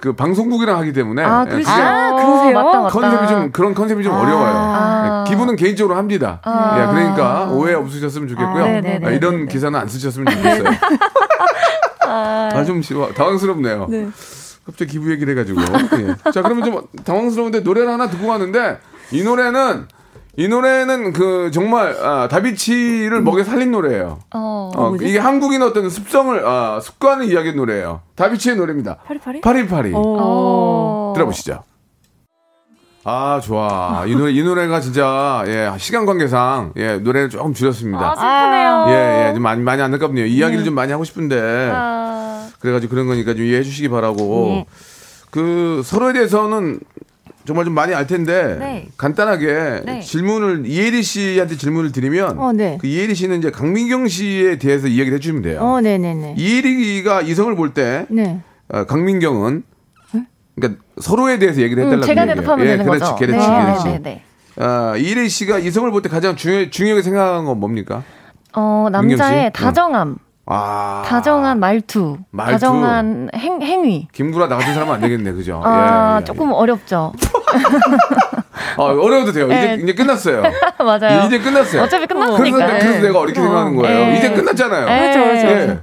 그 0.00 0.12
방송국이랑 0.12 0.76
하기 0.78 0.92
때문에 0.92 1.22
아 1.24 1.44
예, 1.46 1.50
그러시죠. 1.50 1.70
그게 1.72 1.82
아, 1.82 2.10
그러세요? 2.14 2.52
맞다 2.62 2.80
맞다. 2.82 2.88
컨셉이 3.00 3.28
좀 3.28 3.52
그런 3.52 3.74
컨셉이 3.74 4.02
좀 4.04 4.12
어려워요. 4.14 4.52
아. 4.54 5.24
예, 5.26 5.30
기분은 5.30 5.54
개인적으로 5.56 5.96
합니다. 5.96 6.40
아. 6.42 6.76
예, 6.82 6.86
그러니까 6.92 7.48
오해 7.52 7.74
없으셨으면 7.74 8.26
좋겠고요. 8.28 8.64
아, 8.64 8.66
네네네. 8.66 9.06
아, 9.06 9.10
이런 9.10 9.46
기사는 9.46 9.78
안 9.78 9.86
쓰셨으면 9.88 10.34
좋겠어요. 10.34 10.64
아, 12.10 12.64
좀 12.64 12.80
지워- 12.82 13.12
당황스럽네요. 13.12 13.86
갑자기 14.68 14.92
기부 14.92 15.10
얘기를 15.10 15.32
해가지고. 15.32 15.60
예. 16.02 16.30
자, 16.30 16.42
그러면 16.42 16.62
좀 16.62 16.82
당황스러운데 17.02 17.60
노래를 17.60 17.88
하나 17.88 18.10
듣고 18.10 18.26
가는데 18.26 18.78
이 19.10 19.22
노래는 19.22 19.88
이 20.36 20.46
노래는 20.46 21.14
그 21.14 21.50
정말 21.52 21.96
아, 22.04 22.28
다비치를 22.28 23.22
먹여 23.22 23.42
살린 23.44 23.72
노래예요. 23.72 24.18
어. 24.34 24.70
어, 24.76 24.94
이게 25.00 25.18
한국인 25.18 25.62
어떤 25.62 25.88
습성을 25.88 26.46
아, 26.46 26.80
습관을 26.80 27.30
이야기한 27.32 27.56
노래예요. 27.56 28.02
다비치의 28.14 28.56
노래입니다. 28.56 28.98
파리파리? 29.06 29.40
파리파리. 29.40 29.92
어. 29.94 31.14
들어보시죠. 31.16 31.64
아 33.04 33.40
좋아 33.42 34.04
이 34.06 34.14
노래 34.14 34.32
이 34.32 34.42
노래가 34.42 34.80
진짜 34.80 35.42
예 35.46 35.72
시간 35.78 36.04
관계상 36.04 36.74
예 36.76 36.98
노래를 36.98 37.30
조금 37.30 37.54
줄였습니다. 37.54 38.12
아 38.14 38.14
슬프네요. 38.14 38.84
예, 38.88 39.28
예, 39.30 39.34
좀 39.34 39.42
많이, 39.42 39.62
많이 39.62 39.80
안타깝네요. 39.80 40.26
이야기를 40.26 40.62
좀 40.64 40.74
많이 40.74 40.92
하고 40.92 41.04
싶은데. 41.04 41.70
아. 41.72 42.17
그래가지고 42.60 42.90
그런 42.90 43.06
거니까 43.06 43.34
좀 43.34 43.44
이해해 43.44 43.62
주시기 43.62 43.88
바라고. 43.88 44.46
네. 44.48 44.66
그 45.30 45.82
서로에 45.84 46.12
대해서는 46.12 46.80
정말 47.46 47.64
좀 47.64 47.74
많이 47.74 47.94
알 47.94 48.06
텐데. 48.06 48.56
네. 48.58 48.88
간단하게 48.96 49.82
네. 49.86 50.00
질문을, 50.00 50.64
이혜리 50.66 51.02
씨한테 51.02 51.56
질문을 51.56 51.92
드리면. 51.92 52.38
어, 52.38 52.52
네. 52.52 52.78
그 52.80 52.86
이혜리 52.86 53.14
씨는 53.14 53.38
이제 53.38 53.50
강민경 53.50 54.08
씨에 54.08 54.58
대해서 54.58 54.86
이야기를 54.86 55.16
해주시면 55.16 55.42
돼요. 55.42 55.60
어, 55.60 55.80
네네네. 55.80 56.34
이혜리가 56.36 57.22
이성을 57.22 57.54
볼 57.56 57.72
때. 57.74 58.06
네. 58.10 58.40
어, 58.68 58.84
강민경은. 58.84 59.62
그러니까 60.56 60.82
서로에 61.00 61.38
대해서 61.38 61.60
얘기를 61.62 61.84
음, 61.84 61.86
해달라고. 61.86 62.06
제가 62.06 62.22
얘기해요. 62.22 62.40
대답하면 62.40 62.66
예, 62.66 62.70
되는 62.72 62.84
그렇지, 62.84 63.00
거죠. 63.00 63.16
그렇지, 63.16 63.48
네, 63.48 63.64
그렇지. 63.64 63.84
네, 63.84 63.90
네, 63.92 63.98
네. 64.02 64.22
아, 64.60 64.96
이혜리 64.96 65.28
씨가 65.28 65.58
이성을 65.60 65.88
볼 65.92 66.02
때 66.02 66.08
가장 66.08 66.34
중요, 66.34 66.68
중요하게 66.68 67.02
생각하는 67.02 67.44
건 67.44 67.60
뭡니까? 67.60 68.02
어? 68.54 68.88
남자의 68.90 69.44
응. 69.46 69.50
다정함, 69.52 70.16
아. 70.50 71.02
다정한 71.06 71.60
말투, 71.60 72.16
말투. 72.30 72.52
다정한 72.52 73.28
행, 73.34 73.60
행위. 73.60 74.08
김구라 74.12 74.48
나 74.48 74.56
같은 74.56 74.72
사람은 74.72 74.94
안 74.94 75.00
되겠네, 75.00 75.32
그죠? 75.32 75.60
아 75.64 76.14
예, 76.16 76.20
예. 76.20 76.24
조금 76.24 76.52
어렵죠. 76.52 77.12
아, 78.76 78.82
어려워도 78.82 79.32
돼요. 79.32 79.46
이제, 79.46 79.54
네. 79.54 79.74
이제 79.82 79.94
끝났어요. 79.94 80.42
맞아요. 80.78 81.26
이제 81.26 81.38
끝났어요. 81.38 81.82
어차피 81.82 82.06
그래서, 82.06 82.26
끝났으니까. 82.36 82.66
내- 82.66 82.78
그래서 82.78 83.00
내가 83.06 83.18
어렵게 83.20 83.40
생각하는 83.40 83.76
거예요. 83.76 83.98
예. 84.12 84.16
이제 84.16 84.30
끝났잖아요. 84.32 84.86
그렇죠, 84.86 85.18
그렇죠. 85.20 85.46
예. 85.48 85.78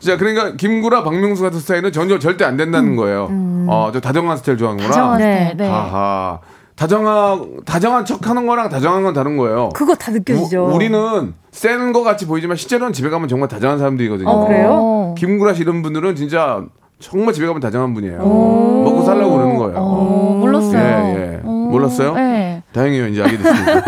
자, 0.00 0.16
그러니까 0.16 0.52
김구라, 0.56 1.02
박명수 1.02 1.42
같은 1.42 1.58
스타일은 1.60 1.92
전혀 1.92 2.18
절대 2.18 2.44
안 2.44 2.56
된다는 2.56 2.96
거예요. 2.96 3.28
어, 3.68 3.90
저 3.92 4.00
다정한 4.00 4.36
스타일 4.36 4.56
좋아하는구나. 4.58 4.88
다정한 4.94 5.18
네. 5.18 5.34
스타일. 5.52 5.56
네. 5.56 5.68
아하. 5.68 6.38
다정한, 6.76 7.60
다정한 7.64 8.04
척 8.04 8.28
하는 8.28 8.46
거랑 8.46 8.68
다정한 8.68 9.02
건 9.02 9.14
다른 9.14 9.36
거예요. 9.38 9.70
그거 9.74 9.94
다 9.94 10.12
느껴지죠. 10.12 10.66
우, 10.74 10.78
리는 10.78 11.34
센 11.50 11.92
거 11.92 12.02
같이 12.02 12.26
보이지만 12.26 12.56
실제로는 12.58 12.92
집에 12.92 13.08
가면 13.08 13.28
정말 13.28 13.48
다정한 13.48 13.78
사람들이거든요. 13.78 14.28
어, 14.28 14.46
그래요? 14.46 14.68
어. 14.72 15.14
김구라 15.16 15.54
씨 15.54 15.62
이런 15.62 15.80
분들은 15.82 16.16
진짜 16.16 16.62
정말 16.98 17.32
집에 17.32 17.46
가면 17.46 17.60
다정한 17.60 17.94
분이에요. 17.94 18.18
먹고 18.18 19.02
살라고 19.04 19.32
그러는 19.36 19.56
거예요. 19.56 19.76
어, 19.78 20.36
몰랐어요. 20.40 20.78
예, 20.78 21.32
예. 21.34 21.40
어, 21.42 21.48
몰랐어요? 21.48 22.14
네. 22.14 22.62
다행이에요. 22.72 23.06
이제 23.08 23.22
알게 23.22 23.38
됐습니다. 23.38 23.84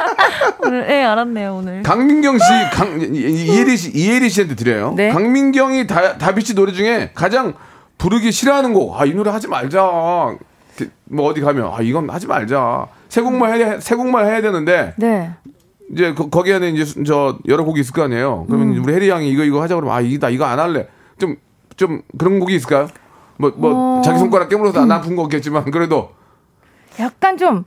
오늘 0.66 0.86
예 0.90 1.04
알았네요 1.04 1.54
오늘. 1.56 1.82
강민경 1.84 2.38
씨, 2.38 2.44
강, 2.72 3.00
이혜리 3.00 3.76
씨, 3.76 3.90
이혜리 3.94 4.28
씨한테 4.28 4.56
드려요. 4.56 4.94
네. 4.96 5.10
강민경이 5.10 5.86
다, 5.86 6.18
다비치 6.18 6.54
노래 6.56 6.72
중에 6.72 7.10
가장 7.14 7.54
부르기 7.98 8.32
싫어하는 8.32 8.72
곡. 8.72 9.00
아, 9.00 9.04
이 9.04 9.12
노래 9.14 9.30
하지 9.30 9.46
말자. 9.46 10.34
그, 10.76 10.90
뭐 11.04 11.26
어디 11.30 11.40
가면, 11.40 11.70
아, 11.72 11.80
이건 11.80 12.08
하지 12.10 12.26
말자. 12.26 12.86
세 13.08 13.20
곡만 13.20 13.54
해야, 13.54 13.80
세 13.80 13.94
곡만 13.94 14.26
해야 14.26 14.40
되는데, 14.40 14.94
네. 14.96 15.30
이제 15.92 16.12
거, 16.14 16.28
안에 16.52 16.70
이제 16.70 16.84
수- 16.84 17.04
저 17.04 17.38
여러 17.46 17.64
곡이 17.64 17.80
있을 17.80 17.92
거 17.92 18.02
아니에요. 18.02 18.44
그러면 18.48 18.76
우리 18.78 18.92
혜리 18.94 19.08
양이 19.08 19.28
이거 19.30 19.44
이거 19.44 19.62
하자 19.62 19.74
그러면, 19.76 19.94
아, 19.94 20.00
이거 20.00 20.26
나 20.26 20.30
이거 20.30 20.44
안 20.44 20.58
할래. 20.58 20.88
좀, 21.18 21.36
좀 21.76 22.02
그런 22.18 22.40
곡이 22.40 22.54
있을까요? 22.56 22.88
뭐, 23.36 23.52
뭐, 23.56 24.02
자기 24.02 24.18
손가락 24.18 24.48
깨물어서 24.48 24.80
안 24.80 24.90
아픈 24.90 25.14
거겠지만, 25.16 25.70
그래도. 25.70 26.10
약간 27.00 27.36
좀 27.36 27.64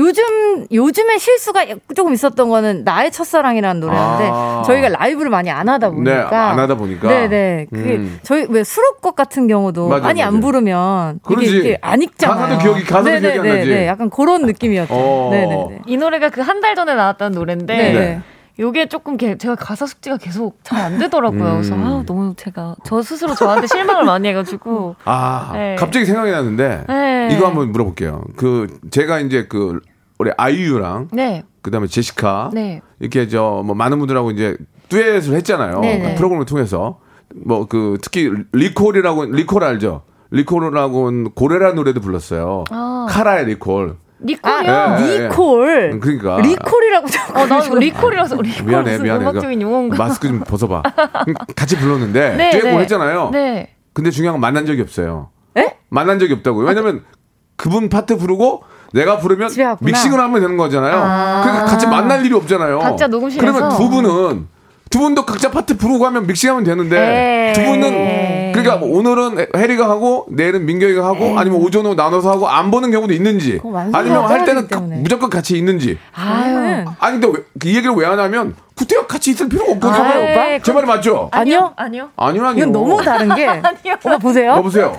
요즘 0.00 0.66
요즘에 0.72 1.18
실수가 1.18 1.64
조금 1.94 2.14
있었던 2.14 2.48
거는 2.48 2.84
나의 2.84 3.10
첫사랑이라는 3.12 3.80
노래인데 3.80 4.30
아. 4.32 4.62
저희가 4.66 4.88
라이브를 4.88 5.30
많이 5.30 5.50
안 5.50 5.68
하다 5.68 5.90
보니까 5.90 6.30
네, 6.30 6.36
안 6.36 6.58
하다 6.58 6.74
보니까. 6.76 7.06
네네 7.08 7.66
그게 7.70 7.96
음. 7.96 8.18
저희 8.22 8.46
왜 8.48 8.64
수록곡 8.64 9.14
같은 9.14 9.46
경우도 9.46 9.88
맞아, 9.88 10.02
많이 10.06 10.22
안 10.22 10.34
맞아. 10.34 10.46
부르면 10.46 11.20
그러지. 11.22 11.58
이게, 11.58 11.78
안 11.82 12.00
익잖아요. 12.02 12.38
가사도 12.40 12.58
기억이- 12.62 12.86
가사도 12.86 13.04
기억이 13.20 13.26
안 13.26 13.42
네네네, 13.44 13.58
나지. 13.58 13.70
네, 13.70 13.86
약간 13.86 14.10
그런 14.10 14.46
느낌이었죠. 14.46 14.94
어. 14.94 15.28
네네네. 15.32 15.82
이 15.86 15.96
노래가 15.96 16.30
그 16.30 16.40
한 16.40 16.60
달 16.60 16.74
전에 16.74 16.94
나왔던 16.94 17.32
노래인데 17.32 17.74
네. 17.76 18.20
요게 18.58 18.86
조금 18.88 19.16
게- 19.16 19.38
제가 19.38 19.54
가사 19.54 19.86
숙지가 19.86 20.16
계속 20.18 20.58
잘 20.64 20.78
안 20.80 20.98
되더라고요. 20.98 21.42
음. 21.44 21.52
그래서 21.56 21.74
아, 21.76 22.02
너무 22.06 22.34
제가 22.36 22.76
저 22.84 23.00
스스로 23.02 23.34
저한테 23.34 23.66
실망을 23.66 24.04
많이 24.04 24.28
해가지고 24.28 24.96
아, 25.04 25.50
네. 25.54 25.76
갑자기 25.78 26.04
생각이 26.04 26.30
나는데, 26.30 26.84
네. 26.88 27.28
이거 27.32 27.46
한번 27.46 27.72
물어볼게요. 27.72 28.22
그, 28.36 28.66
제가 28.90 29.20
이제 29.20 29.46
그, 29.48 29.80
우리 30.20 30.30
아이유랑, 30.36 31.08
네, 31.12 31.44
그 31.62 31.70
다음에 31.70 31.86
제시카, 31.86 32.50
네. 32.52 32.82
이렇게 32.98 33.26
저, 33.26 33.62
뭐, 33.64 33.74
많은 33.74 33.98
분들하고 33.98 34.32
이제 34.32 34.54
듀엣을 34.90 35.34
했잖아요. 35.36 35.80
네네. 35.80 36.14
프로그램을 36.16 36.44
통해서. 36.44 37.00
뭐, 37.34 37.66
그, 37.66 37.96
특히, 38.02 38.30
리콜이라고, 38.52 39.24
리콜 39.24 39.64
알죠? 39.64 40.02
리콜이라고는 40.30 41.30
고래라 41.30 41.72
노래도 41.72 42.02
불렀어요. 42.02 42.64
아. 42.70 43.06
카라의 43.08 43.46
리콜. 43.46 43.96
니콜이요. 44.22 44.70
아, 44.70 45.00
예, 45.00 45.08
예. 45.08 45.28
니콜. 45.28 45.98
그러니까. 46.00 46.40
리콜이라고 46.42 47.06
어, 47.36 47.46
나. 47.46 47.78
리콜이라서 47.78 48.42
리콜 48.42 48.66
미안해, 48.66 48.98
미안해. 48.98 49.24
음악적인 49.24 49.58
그 49.58 49.64
용어인가? 49.64 49.96
마스크 49.96 50.28
좀 50.28 50.40
벗어봐. 50.40 50.82
같이 51.56 51.78
불렀는데, 51.78 52.36
네, 52.36 52.50
듀엣곡 52.50 52.72
네. 52.72 52.78
했잖아요. 52.80 53.30
네. 53.32 53.74
근데 53.94 54.10
중요한 54.10 54.34
건 54.34 54.42
만난 54.42 54.66
적이 54.66 54.82
없어요. 54.82 55.30
에? 55.56 55.78
만난 55.88 56.18
적이 56.18 56.34
없다고요. 56.34 56.66
왜냐면 56.66 57.04
그분 57.56 57.88
파트 57.88 58.18
부르고 58.18 58.64
내가 58.92 59.18
부르면. 59.18 59.50
믹싱을 59.80 60.18
하면 60.18 60.40
되는 60.40 60.56
거잖아요. 60.56 60.94
아. 60.96 61.42
그러니까 61.42 61.66
같이 61.66 61.86
만날 61.86 62.24
일이 62.24 62.34
없잖아요. 62.34 62.78
각자 62.80 63.06
녹음실에서? 63.06 63.52
그러면 63.52 63.76
두 63.76 63.88
분은 63.88 64.46
두 64.90 64.98
분도 64.98 65.24
각자 65.24 65.50
파트 65.52 65.76
부르고 65.76 66.04
하면 66.06 66.26
믹싱하면 66.26 66.64
되는데 66.64 67.48
에이. 67.48 67.52
두 67.54 67.62
분은 67.62 68.52
그러니까 68.52 68.76
뭐 68.78 68.98
오늘은 68.98 69.46
해리가 69.56 69.88
하고 69.88 70.26
내일은 70.30 70.66
민경이가 70.66 71.04
하고 71.04 71.38
아니면 71.38 71.60
오전후 71.60 71.94
나눠서 71.94 72.28
하고 72.32 72.48
안 72.48 72.72
보는 72.72 72.90
경우도 72.90 73.12
있는지 73.12 73.60
아니면 73.92 74.24
할 74.24 74.44
때는. 74.44 74.66
무조건 75.02 75.30
같이 75.30 75.56
있는지 75.56 75.96
아유. 76.12 76.84
아니 76.98 77.20
근데 77.20 77.28
왜, 77.28 77.44
이 77.70 77.76
얘기를 77.76 77.94
왜 77.94 78.04
하냐면 78.06 78.56
구태여 78.80 79.06
같이 79.06 79.32
있을 79.32 79.46
필요가 79.46 79.72
없거든요. 79.72 80.02
아, 80.02 80.08
오빠? 80.08 80.58
제 80.62 80.72
말이 80.72 80.86
맞죠? 80.86 81.28
아니요. 81.32 81.74
아니요. 81.76 82.08
아니요, 82.16 82.46
아니요. 82.46 82.62
이건 82.62 82.72
너무 82.72 83.02
다른 83.02 83.34
게. 83.34 83.46
오빠 84.06 84.16
보세요. 84.16 84.52
여보세요. 84.52 84.96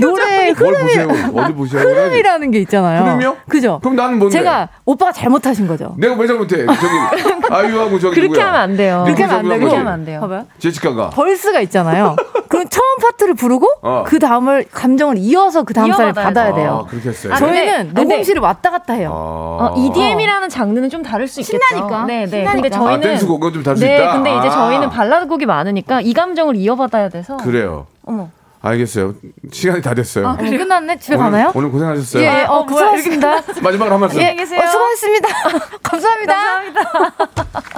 노래 0.00 0.52
뭘 0.52 0.54
흐름이, 0.54 0.82
보세요? 0.82 1.08
어디 1.34 1.52
보세요? 1.52 1.82
흐름이라는 1.82 2.50
게 2.50 2.58
있잖아요. 2.60 3.04
흐름이요? 3.04 3.36
그죠? 3.46 3.80
그럼 3.82 3.96
나는 3.96 4.18
뭔데? 4.18 4.38
제가 4.38 4.70
오빠가 4.86 5.12
잘못하신 5.12 5.66
거죠. 5.66 5.94
내가 5.98 6.14
왜 6.14 6.26
잘못해? 6.26 6.64
저기 6.64 7.44
아이유하고 7.52 7.98
저기 7.98 8.14
그렇게 8.14 8.28
누구야? 8.28 8.46
하면 8.46 8.60
안 8.60 8.76
돼요. 8.78 9.02
그렇게 9.04 9.22
하면 9.24 9.36
안? 9.38 9.42
되고. 9.48 9.58
그렇게 9.58 9.76
하면 9.76 9.92
안 9.92 10.04
돼요. 10.06 10.20
봐봐요. 10.20 10.46
제시카가 10.58 11.10
verse가 11.10 11.60
있잖아요. 11.60 12.16
처음 12.70 12.96
파트를 13.02 13.34
부르고 13.34 13.66
어. 13.82 14.04
그 14.06 14.18
다음을 14.18 14.66
감정을 14.72 15.16
이어서 15.18 15.62
그 15.64 15.74
다음 15.74 15.88
이어받아야 15.88 16.12
받아야 16.12 16.48
아, 16.50 16.54
돼요. 16.54 16.86
그렇게 16.88 17.08
했어요. 17.10 17.32
아, 17.32 17.36
저희는 17.36 17.86
근데- 17.94 18.02
녹음실을 18.02 18.40
왔다 18.42 18.70
갔다 18.70 18.94
해요. 18.94 19.10
어, 19.12 19.74
EDM이라는 19.76 20.48
장르는 20.48 20.90
좀 20.90 21.02
다를 21.02 21.26
수 21.28 21.40
있겠죠. 21.40 21.58
신나니까. 21.66 22.04
네, 22.06 22.20
네. 22.20 22.26
신나니까. 22.28 22.52
근데 22.52 22.70
저희는 22.70 22.94
아, 22.98 23.00
댄스 23.00 23.26
곡은 23.26 23.52
좀 23.52 23.62
다를 23.62 23.76
수 23.76 23.84
네, 23.84 23.96
있다? 23.96 24.12
근데 24.14 24.30
이제 24.38 24.48
아. 24.48 24.50
저희는 24.50 24.90
발라드 24.90 25.26
곡이 25.26 25.46
많으니까 25.46 26.00
이 26.00 26.12
감정을 26.12 26.56
이어받아야 26.56 27.08
돼서. 27.08 27.36
그래요. 27.38 27.86
어머. 28.04 28.28
알겠어요. 28.60 29.14
시간이 29.52 29.80
다 29.82 29.94
됐어요. 29.94 30.26
어, 30.30 30.36
끝났네? 30.36 30.98
집에 30.98 31.14
오늘, 31.14 31.24
가나요? 31.30 31.52
오늘 31.54 31.70
고생하셨어요. 31.70 32.22
예, 32.24 32.44
어, 32.48 32.64
뭐야, 32.64 32.66
수고하셨습니다. 32.96 33.30
마지막으로 33.62 33.92
한 33.94 34.00
말씀. 34.00 34.20
예, 34.20 34.34
계세요. 34.34 34.60
어, 34.60 34.66
수고하셨습니다. 34.66 35.28
감사합니다. 35.80 36.34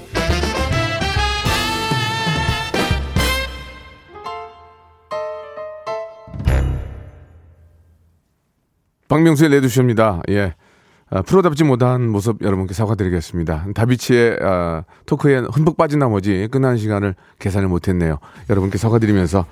박명수의 9.11 9.49
레드쇼입니다. 9.51 10.21
예. 10.29 10.55
아, 11.09 11.21
프로답지 11.21 11.65
못한 11.65 12.07
모습 12.07 12.41
여러분께 12.41 12.73
사과드리겠습니다. 12.73 13.65
다비치의 13.75 14.37
아, 14.41 14.83
토크에 15.05 15.39
흠뻑 15.51 15.75
빠진 15.75 15.99
나머지 15.99 16.47
끝난 16.49 16.77
시간을 16.77 17.15
계산을 17.39 17.67
못했네요. 17.67 18.19
여러분께 18.49 18.77
사과드리면서 18.77 19.45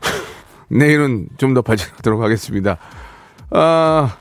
내일은 0.68 1.28
좀 1.36 1.54
더 1.54 1.62
발전하도록 1.62 2.20
하겠습니다. 2.20 2.78
아, 3.50 4.16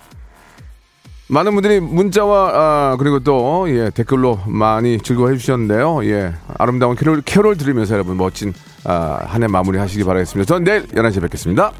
많은 1.27 1.53
분들이 1.55 1.79
문자와 1.79 2.51
아, 2.53 2.95
그리고 2.99 3.19
또 3.21 3.65
예, 3.69 3.89
댓글로 3.89 4.41
많이 4.45 4.99
즐거워해 4.99 5.37
주셨는데요. 5.37 6.05
예, 6.05 6.35
아름다운 6.59 6.95
캐롤, 6.95 7.23
캐롤 7.23 7.57
들으면서 7.57 7.95
여러분 7.95 8.15
멋진 8.15 8.53
아, 8.85 9.25
한 9.25 9.41
해 9.41 9.47
마무리 9.47 9.79
하시기 9.79 10.03
바라겠습니다. 10.03 10.47
전 10.47 10.63
내일 10.63 10.85
11시에 10.85 11.21
뵙겠습니다. 11.23 11.71